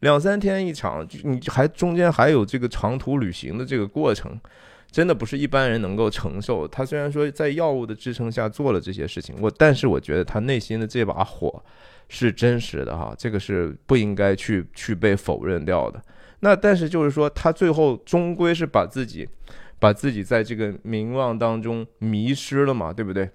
[0.00, 4.38] 两三天一场，你还中间还有这个长途旅行的这个过程。
[4.90, 6.66] 真的不是一般人能够承受。
[6.66, 11.62] 他虽然说在药物的支撑下做了这些事情，我但是我觉得他内心的这把火
[12.08, 16.02] 是真实的哈，这个是不应该去去被否认掉的。
[16.40, 19.28] 那但是就是说，他最后终归是把自己
[19.78, 23.28] 把自己在这个名望当中迷失了嘛，对不对？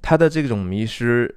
[0.00, 1.32] 他的这种迷失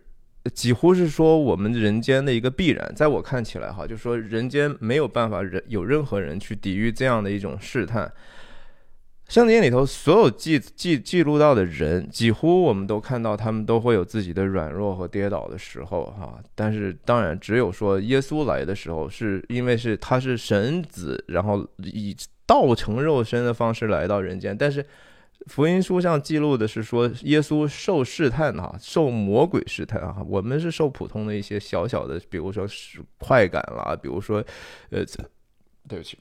[0.54, 2.91] 几乎是说我们人间的一个必然。
[2.95, 8.12] 在我看起来哈，就是说人间没有办法人有任何人去抵御这样的一种试探。
[9.28, 16.40] 圣经里头所有记记记录到的人，几乎我们都看到他们都会有自己的软弱和跌倒的时候，哈。
[16.54, 24.56] 但是当然，只有说耶稣来的时候，是因为是他是神子，然后以道成肉身的方式来到人间。
[24.56, 24.86] 但是
[25.48, 30.24] 福音书上记录的是说，耶稣受试探，哈，受魔鬼试探，哈。
[30.28, 34.38] 我们是受普通的一些小小的，比如说是快感啦，比如说，
[34.92, 35.04] 呃，
[35.90, 36.20] 对不起。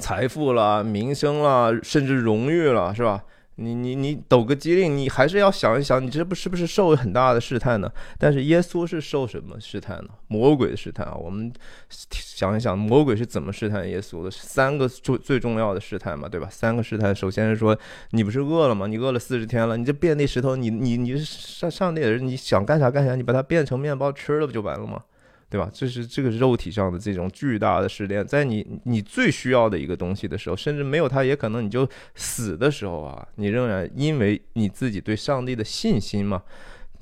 [0.00, 3.22] 财富了，名声了，甚至荣誉了，是吧？
[3.56, 7.92] 你你你抖个机灵，你还是要想一想，你这不是不是受很大的试探呢？
[8.16, 10.08] 但是耶稣是受什么试探呢？
[10.28, 11.14] 魔鬼的试探啊！
[11.14, 11.52] 我们
[11.90, 14.30] 想一想，魔鬼是怎么试探耶稣的？
[14.30, 16.48] 三个最最重要的试探嘛，对吧？
[16.50, 17.78] 三个试探，首先是说，
[18.12, 18.86] 你不是饿了吗？
[18.86, 25.02] 你饿了四十天了，你这变那石头，你你你是上上帝的人，你想干啥干啥，你把它变成面包吃了不就完了吗？
[25.50, 25.68] 对吧？
[25.74, 36.40] 这是这个肉体上的这种巨大的试炼，在你你最需要的一个东西的时候，甚至没有它，也可能你就死的时候啊，你仍然因为你自己对上帝的信心嘛，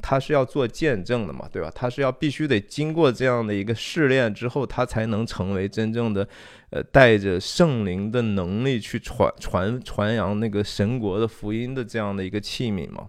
[0.00, 1.70] 他是要做见证的嘛，对吧？
[1.74, 6.26] 他是要必须得经过这样的一个试炼之后，他才能成为真正的，
[6.70, 13.08] 呃，带着圣灵的能力去传传传扬那个神国的福音的这样的一个器皿嘛。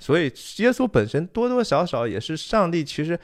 [0.00, 0.24] 所以
[0.56, 3.16] 耶稣本身多多少少也是上帝，其实。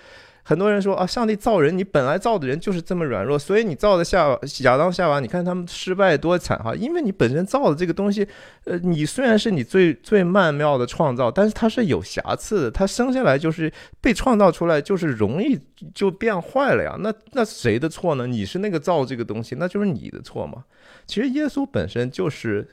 [0.49, 4.26] 很多人说啊，上帝造人，你本来造的人就是这么软弱，所以你造的夏
[4.62, 8.26] 亚当夏娃，你看他们失败多惨哈，因为你本身造的这个东西，
[8.64, 13.70] 呃，你虽然是你最最曼妙的创造，但是它是有瑕疵的，它生下来就是
[14.01, 15.61] 被创造出来就是容易
[15.94, 16.96] 就变坏了呀。
[16.99, 18.26] 那那谁的错呢？
[18.26, 20.64] 你是那个造这个东西，那就是你的错嘛。
[21.07, 22.66] 其实耶稣本身就是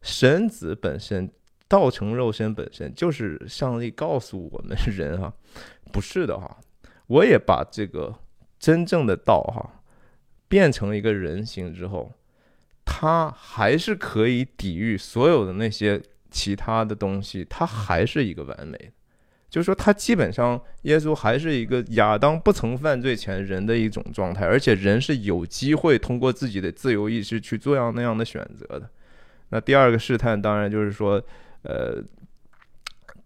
[0.00, 1.30] 神子本身，
[1.68, 5.32] 道成肉身本身就是上帝告诉我们人哈，
[5.92, 6.56] 不是的哈。
[7.12, 8.14] 我也把这个
[8.58, 9.82] 真正的道哈
[10.48, 12.10] 变成一个人形之后，
[12.86, 16.00] 它还是可以抵御所有的那些
[16.30, 18.92] 其他的东西，它还是一个完美的。
[19.50, 28.88] 就是说，他基本上耶稣还是一个亚当不曾犯罪前人的一种状态，而且人是有机会通过自己的自由意志去做样那样的选择的。
[29.50, 31.22] 那第二个试探当然就是说，
[31.64, 32.02] 呃，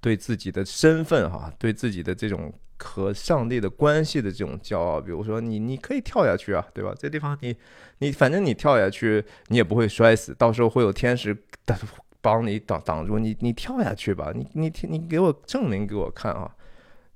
[0.00, 2.52] 对自己的身份哈，对自己的这种。
[2.78, 6.94] 和上帝的关系的这种骄傲，比如说你，你可以跳下去啊，对吧？
[6.98, 7.56] 这地方你，
[7.98, 11.78] 你反正你跳下去，你也不会摔死，到时候会有天使挡
[12.20, 16.50] 帮你挡挡住你，你跳下去吧，你你你给我证明给我看啊，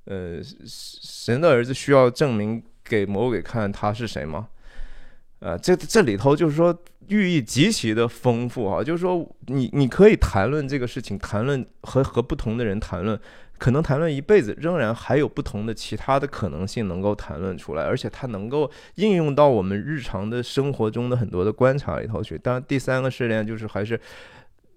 [0.05, 4.49] 呃，神的儿子需要证明给魔鬼看他是谁吗？
[5.41, 6.77] 呃，这这里头就是说
[7.09, 13.19] 寓意极其的丰富啊，就是说你你可以谈论这个事情，谈论和和不同的人谈论。
[13.61, 22.37] 可能谈论一辈子，仍然还有不同的其他的可能性能够谈论出来，而且它能够应用到我们日常的生活中的很多的观察里头去。
[22.39, 24.01] 当然，第三个试炼就是还是。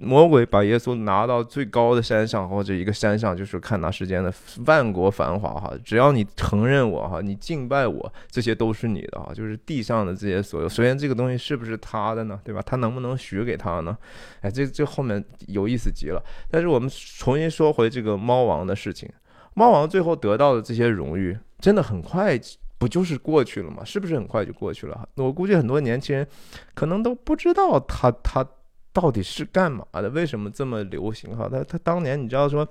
[0.04, 4.32] 魔鬼把耶稣拿到最高的山上，或者一个山上，就是看那世间的
[4.66, 5.74] 万国繁华哈。
[5.84, 9.32] 只要你承认我哈，你敬拜我，这些都是你的哈。
[9.34, 12.40] 就是地上的这些所有，首先这个东西是不是他的呢？
[12.44, 12.62] 对吧？
[12.66, 13.98] 他能不能许给他呢？
[14.42, 16.22] 哎，这这后面有意思极了。
[16.52, 19.10] 但是我们重新说回这个猫王的事情，
[19.54, 22.40] 猫王最后得到的这些荣誉，真的很快
[22.78, 23.84] 不就是过去了吗？
[23.86, 25.08] 是不是很快就过去了？
[25.16, 26.28] 我估计很多年轻人
[26.74, 28.46] 可能都不知道他他。
[28.94, 30.08] 到底是干嘛的？
[30.12, 31.36] 为什么这么流行？
[31.36, 32.66] 哈，他他当年你知道说，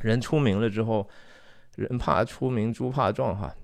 [0.00, 1.06] 人出名了之后，
[1.76, 3.54] 人怕出名猪怕壮哈。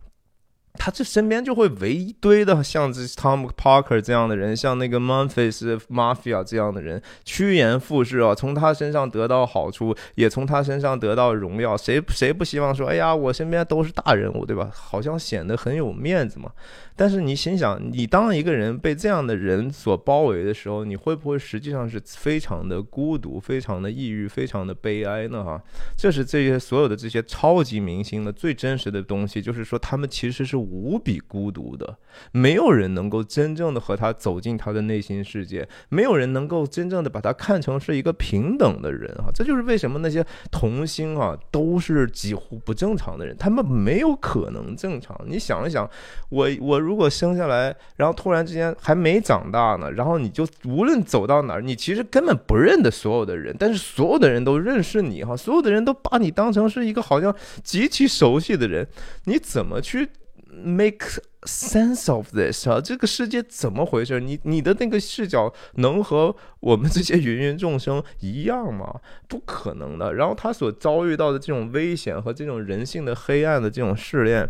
[0.78, 11.74] 他这身边就会围一堆的像这 Tom Parker 这样的人，像那个 Memphis Mafia 这样的人，趋炎附势啊，从他身上得到好处，也从他身上得到荣耀。
[11.78, 14.70] 谁谁不希望说，哎呀，我身边都是大人物，对吧？
[14.74, 16.52] 好像显得很有面子嘛。
[16.96, 25.42] 但是你心想，你当一个人被这样的人所包围的时候，你会不会实际上是非常的孤独、非常的抑郁、非常的悲哀呢？
[25.42, 25.62] 哈，
[25.96, 30.56] 这是这些所有的这些超级明星的最真实的东西，就是说他们其实是。
[30.66, 31.98] 无比孤独的，
[32.32, 39.30] 没有人能够真正的和他走进他的内心世界，没有人能够真正的把他看成是一个平等的人啊！
[39.34, 45.14] 这就是为什么那些童星啊都是几乎不正常的人，他们没有可能正常。
[45.26, 45.88] 你想一想，
[46.30, 57.34] 我我如果生下来，然后突然之间还没长大呢，然后你就无论走到哪儿，你其实根本不认得所有的人，但是所有的人都认识你哈，所有的人都把你当成是一个好像
[57.64, 58.86] 极其熟悉的人，
[59.24, 60.08] 你怎么去
[60.48, 64.18] ？Make sense of this 啊，这个世界怎么回事？
[64.20, 69.00] 你你的那个视角能和我们这些芸芸众生一样吗？
[69.28, 70.14] 不可能的。
[70.14, 74.48] 然后他所遭遇到的这种危险和这种人性的黑暗的这种试炼，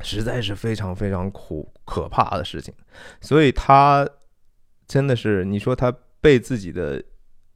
[0.00, 2.72] 实在是非常非常苦可怕的事情。
[3.20, 4.08] 所以他
[4.86, 7.02] 真的是，你说他被自己的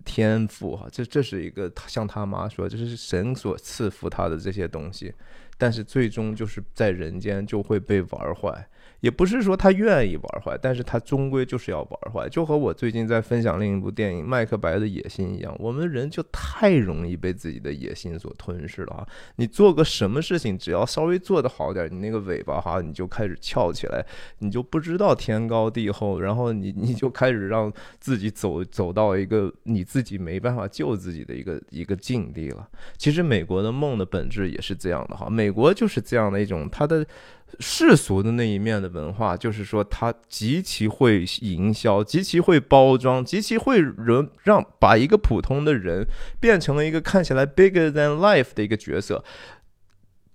[0.04, 5.12] 天赋哈，这这是一个像他妈说，这是神所赐福他的这些东西。
[5.58, 8.68] 但是最终就是在人间就会被玩坏。
[9.02, 19.08] 也不是说他愿意玩坏，但是他终归就是要玩坏，就和我最近在分享另一部电影《麦克白的野心》一样，我们人就太容易被自己的野心所吞噬了啊！
[19.36, 24.06] 你做个什么事情，只要稍微做得好点，你那个尾巴哈，你就开始翘起来，
[24.38, 32.68] 你就不知道天高地厚，然后你你就开始让自己走走到一个你自己没办法救自己的一个一个境地了。
[32.96, 37.04] 其实美国的梦的本质也是这样的哈，美国就是这样的一种它的。
[37.60, 46.06] 世俗的那一面的文化，就是说他极其会营销，极其会包装，极其会人让把一个普通的人
[46.40, 49.22] 变成了一个看起来 bigger than life 的一个角色。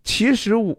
[0.04, 0.78] 其实我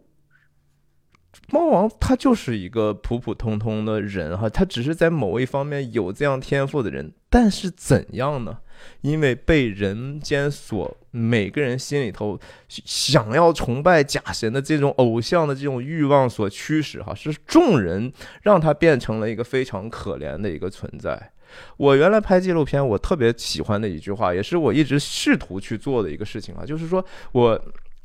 [1.50, 8.58] 猫王他就是一个普普通通的人哈，他只是在某一方面有这样天赋的人，但是怎样呢？
[9.00, 18.12] 因为被人间所每个人心里头想要崇拜假神的这种偶像的这种欲望所驱使，哈，是众人
[18.42, 21.32] 让他变成了一个非常可怜的一个存在。
[21.78, 27.02] 我原来拍纪录片，我特别喜欢的一句话，也是我一直试图去做的一个事情啊，就是说
[27.32, 27.58] 我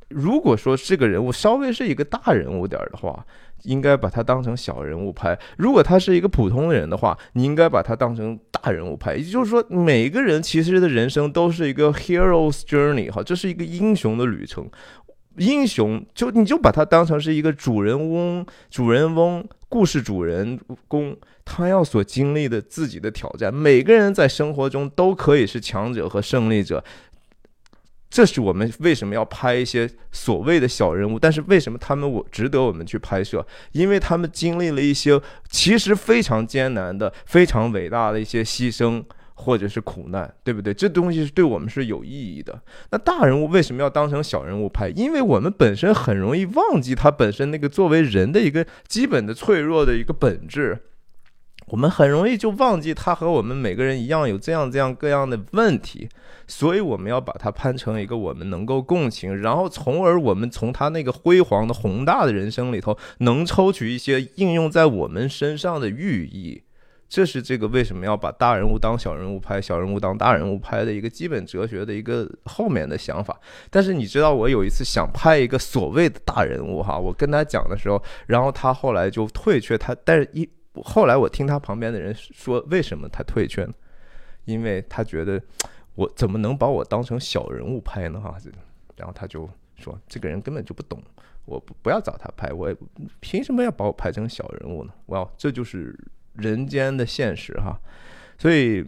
[0.09, 3.25] 如果说这个人物稍微是一个大人物点儿的话。
[3.63, 5.39] 应该把他当成小人物拍。
[5.57, 9.15] 如果他是一个普通的人的话，你应该把他当成大人物拍。
[9.15, 14.69] 也就是说，每个人其实的人生都是一个 hero's journey，哈，这是一个英雄的旅程。
[15.37, 23.53] 英雄就你就把他当成是一个主人翁，主人翁故事主人公，他要所经历的自己的挑战。
[23.53, 26.83] 每个人在生活中都可以是强者和胜利者。
[28.13, 33.43] 这是我们为什么要拍一些所谓的小人物，但是为什么他们我值得我们去拍摄？
[33.71, 39.03] 因为他们经历了一些其实非常艰难的、非常伟大的一些牺牲
[39.33, 40.71] 或者是苦难，对不对？
[40.71, 42.61] 这东西是对我们是有意义的。
[42.91, 44.89] 那大人物为什么要当成小人物拍？
[44.89, 50.77] 因为我们本身很容易忘记他本身那个作为人的一个基本的脆弱的一个本质。
[51.67, 56.07] 我们很容易就忘记他和我们每个人一样有这样这样各样的问题，
[56.45, 66.63] 所以我们要把它拍成一个我们能够共情，然后从而我们从他那个辉煌的宏大的人生里头能抽取一些应用在我们身上的寓意。
[67.09, 73.39] 这是这个为什么要把大人物当小人物拍，小人物当大人物拍的一个基本哲学的一个后面的想法。
[73.69, 80.49] 但是你知道，我有一次想拍一个所谓的大人物哈，我跟他讲的时候，然后他后来就退却他，但是一。
[80.81, 83.73] 后来我听他旁边的人说，为什么他退却呢？
[84.45, 85.41] 因为他觉得
[85.95, 88.19] 我怎么能把我当成小人物拍呢？
[88.19, 88.35] 哈，
[88.95, 91.01] 然后他就说，这个人根本就不懂，
[91.45, 92.75] 我不不要找他拍，我也
[93.19, 94.93] 凭什么要把我拍成小人物呢？
[95.07, 95.97] 哇，这就是
[96.33, 97.79] 人间的现实哈。
[98.37, 98.85] 所以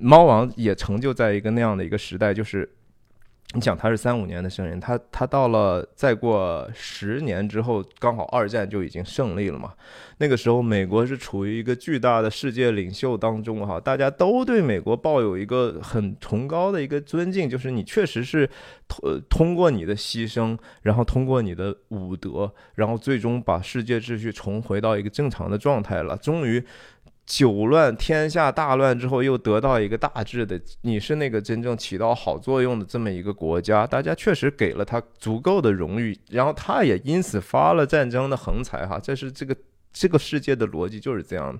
[0.00, 2.68] 猫王也成就在一个那样的一个时代，就是。
[3.54, 9.72] 你想他是三五年的生人，他他到了再过十年之后，刚好二战就已经胜利了嘛。
[10.18, 18.48] 那个时候，美国是处于一个巨大的世界领袖当中哈，大家都对美国抱有一个很崇高的一个尊敬，就是你确实是
[18.88, 26.64] 通通过你的牺牲，然后通过你的武德，然后最终把世界秩序重回到一个正常的状态了，终于。
[27.26, 39.56] 九乱天下大乱之后，又得到一个大治的，你是那个真正起到好作用的这么一个国家，大家确实给了他足够的荣誉，然后他也因此发了战争的横财，哈，这是这个
[39.90, 41.58] 这个世界的逻辑就是这样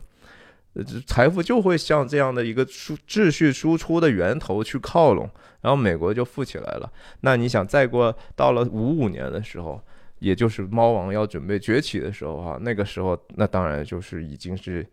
[0.74, 5.30] 的，财富就会向这样的一个输秩序输出的源头去靠拢，
[5.62, 6.92] 然后美国就富起来了。
[7.22, 9.80] 那你想再过到了五五年的时候，
[10.18, 14.86] 也就是猫王要准备崛起的时候，哈，那个时候那当然就是已经是。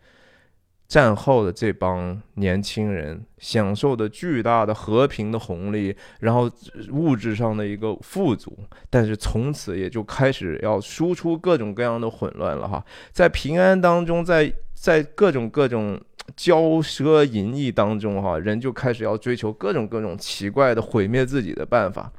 [0.91, 6.51] 战后的这帮年轻人享受的巨大的和平的红利，然后
[6.91, 12.83] 物质上的一个富足，但是从此也就开始要输出各种各样的混乱了哈，
[13.13, 15.97] 在平安当中，在在各种各种
[16.35, 22.11] 骄奢淫逸当中哈，人就开始要追求各种各种奇怪的毁灭自己的办法。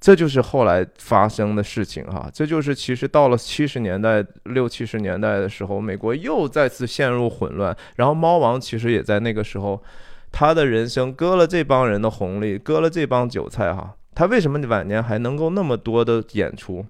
[0.00, 9.82] 这就是后来发生的事情哈，这就是其实到了七十年代六七十年代的时候，美国又再次陷入混乱，然后猫王其实也在那个时候，
[10.30, 16.86] 他的人生割了这帮人的红利，割了这帮韭菜哈，他为什么晚年还能够那么多的演出？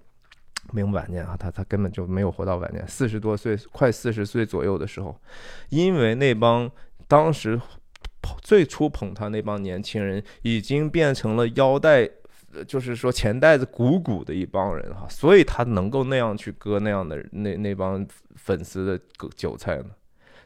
[0.73, 5.19] 没有晚年啊，他他根本就没有活到晚年，四十多岁快四十岁左右的时候，
[5.71, 6.71] 因为那帮
[7.07, 7.59] 当时
[8.43, 12.07] 最初捧他那帮年轻人已经变成了腰带。
[12.67, 19.01] 就是说钱袋子鼓鼓的一帮人哈，所以他能够那样去割那样的那那帮粉丝的
[19.37, 19.87] 韭菜呢。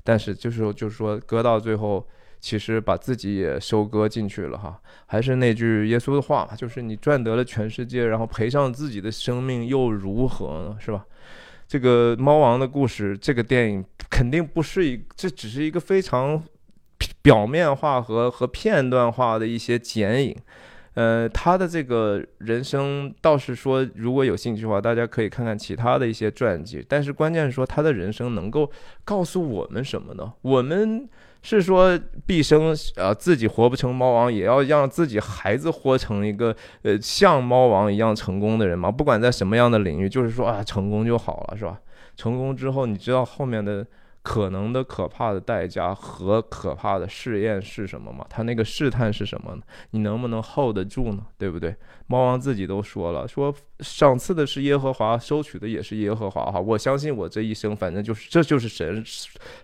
[0.04, 2.04] 但是就是说，就是说割到最后，
[2.40, 4.80] 其实把自己也收割进去了哈。
[5.06, 10.76] 还是那句耶稣的话，就是你赚得了全世界，然后赔上自己的生命又如何呢？
[10.80, 11.06] 是吧？
[11.68, 16.42] 这个猫王的故事，这个电影肯定不是一，这只是一个非常
[17.22, 20.36] 表面化和和片段化的一些剪影。
[20.94, 26.84] 呃，他的这个人生倒是说，如果有兴趣的话，大家可以看看其他的一些传记。
[26.86, 28.70] 但是关键是说，他的人生能够
[29.04, 30.32] 告诉我们什么呢？
[30.42, 31.08] 我们
[31.42, 38.90] 是说，毕生呃自己活不成猫王，也要让自己孩子活成一个呃像猫王一样成功的人吗？
[38.90, 41.80] 不管在什么样的领域，就是说啊，成功就好了，是吧？
[42.16, 43.86] 成功之后，你知道后面的
[44.22, 48.24] 可能的可怕的代价和可怕的试验是什么吗？
[48.30, 49.62] 他那个试探是什么呢？
[49.90, 51.26] 你能不能 hold 得住呢？
[51.36, 51.74] 对不对？
[52.06, 56.52] 猫王自己都说了，说赏赐的是耶和华，收取的也是耶和华。
[56.52, 59.02] 哈，我相信我这一生，反正就是这就是神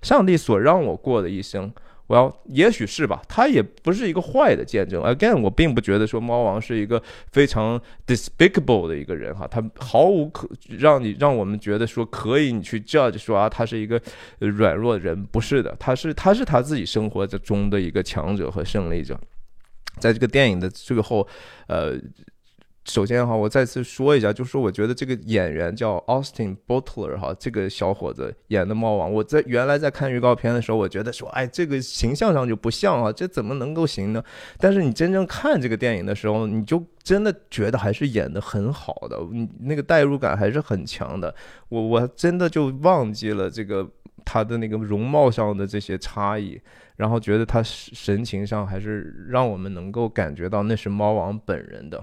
[0.02, 1.72] 上帝所让我过的一生。
[2.08, 5.02] Well，，也许是吧，他也不是一个坏的见证。
[5.02, 10.48] Again，我并不觉得说猫王是一个非常 despicable 的一个人哈，他毫无可
[10.78, 14.00] 让你让我们觉得说可以你去 judge 说啊，他是一个
[14.38, 19.20] 软弱人，不是的，他是他是他自己生活中的一个强者和胜利者，
[19.98, 21.28] 在这个电影的最后，
[21.66, 21.98] 呃。
[22.88, 34.24] 首先哈，我再次说一下，就是我觉得这个演员叫 Austin Butler 哈，这个小伙子演的猫王，我在原来在看预告片的时候，我觉得说，哎，这个形象上就不像啊，这怎么能够行呢？
[34.58, 41.34] 但是你真正看这个电影的时候，你就真的觉得还是演的很好的，你那个代入感还是很强的。
[41.68, 43.86] 我我真的就忘记了这个
[44.24, 46.60] 他的那个容貌上的这些差异，
[46.96, 52.02] 然后觉得他神情上还是让我们能够感觉到那是猫王本人的。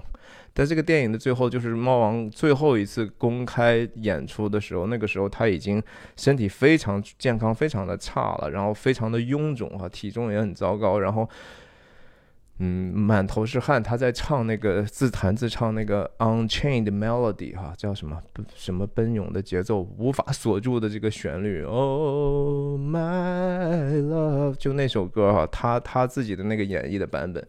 [0.54, 5.82] 在这个电影的最后，就是猫王最后一次公开演出的时候，那个时候他已经
[6.16, 11.28] 身体非常健康，非常的差了，然后非常的臃肿哈，体重也很糟糕，然后
[12.58, 13.82] 嗯，满头是汗。
[13.82, 18.20] 他在唱那个自弹自唱那个 Unchained Melody 哈，叫什么
[18.54, 21.62] 什么奔涌的节奏，无法锁住的这个旋律。
[21.64, 27.46] Oh my love，就那首歌哈，他他自己的那个演绎的版本。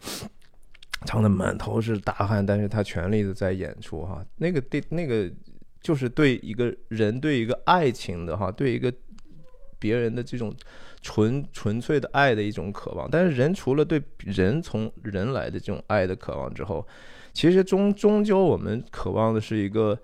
[1.06, 5.30] 唱的满头是大汗，但是他全力的在演出哈，那个对那个
[5.80, 8.92] 就是对一个人对一个爱情的哈，对一个
[9.78, 10.54] 别人的这种
[11.02, 13.08] 纯纯粹的爱的一种渴望。
[13.10, 16.86] 但是人除了对人从人来的这种爱的渴望之后，
[17.32, 19.98] 其实终终究我们渴望的是一个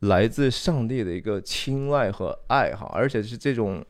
[0.00, 3.84] 来自上帝的一个青睐和爱哈，而且是这种。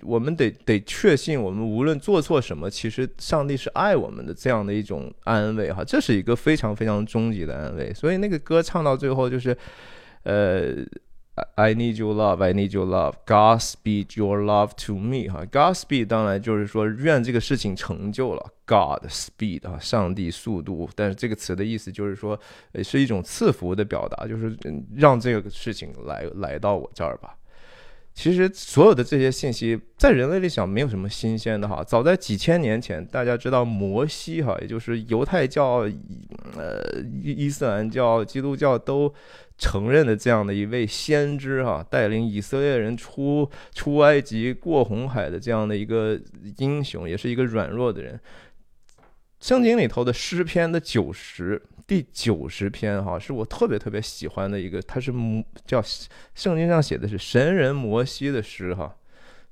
[0.00, 7.92] 我们得得确信，我们无论做错什么，其实上帝是爱我们的，这样的一种安慰哈，这是一个非常非常终极的安慰。
[7.92, 9.54] 所以那个歌唱到最后就是，
[10.22, 10.76] 呃
[11.54, 16.06] ，I need your love, I need your love, God speed your love to me 哈，God speed
[16.06, 20.88] 当然就是说愿这个事情成就了，God speed 啊，上帝速度。
[20.94, 22.38] 但是这个词的意思就是说，
[22.82, 24.56] 是一种赐福的表达，就是
[24.94, 27.36] 让这个事情来来到我这儿吧。
[28.14, 31.84] 其实所有的这些信息，在人类里想没有什么新鲜的哈。
[31.84, 35.86] 早在几千年前，大家知道摩西哈，也就是犹太教、
[36.56, 36.80] 呃
[37.22, 39.12] 伊斯兰教、基督教都
[39.58, 46.20] 承认的这样的一位先知哈，带领以色列人出出埃及、过红海的这样的一个
[46.58, 48.20] 英雄，也是一个软弱的人。
[49.40, 51.62] 圣经里头的诗篇的九十。
[51.86, 55.80] 第九十篇哈，是我特别特别喜欢的一个，它是摩叫
[56.34, 58.92] 圣经上写的是神人摩西的诗哈，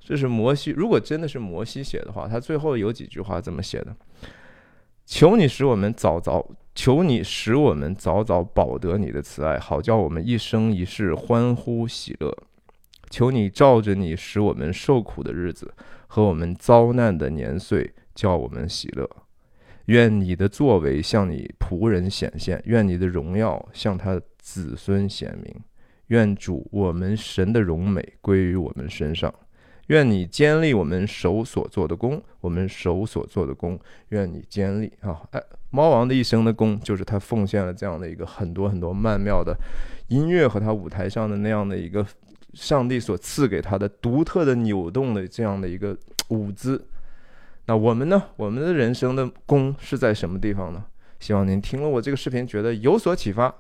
[0.01, 3.95] 这是摩西，如果真的是摩西写的话，他最后有几句话怎么写的？
[5.07, 6.45] 求你使我们早早，
[6.75, 12.37] 求你使我们早早保得你的慈爱，好叫我们一生一世欢呼喜乐。
[13.11, 15.73] 求你照着你使我们受苦的日子
[16.09, 19.09] 和我们遭难的年岁，叫我们喜乐。
[19.87, 25.55] 愿你的作为向你仆人显现，愿你的荣耀向他子孙显明。
[26.09, 29.33] 愿主我们神的荣美归于我们身上。
[29.89, 33.79] 愿你坚立我们手所做的功，我们手所做的功。
[34.09, 35.21] 愿你坚立啊！
[35.33, 35.43] 哎，
[35.75, 39.53] 猫王的一生的功，就是他奉献了这样的一个很多很多曼妙的
[40.07, 42.07] 音乐和他舞台上的那样的一个
[42.53, 45.97] 上帝所赐给他的独特的扭动的这样的一个
[46.29, 46.81] 舞姿。
[47.67, 48.23] 那我们呢？
[48.37, 50.85] 我们的人生的功是在什么地方呢？
[51.19, 53.53] 希望您听了我这个视频觉得有所启发，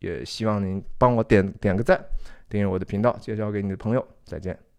[0.00, 2.04] 也希望您帮我点点个赞，
[2.48, 4.04] 订阅我的频道，介绍给你的朋友。
[4.24, 4.69] 再见。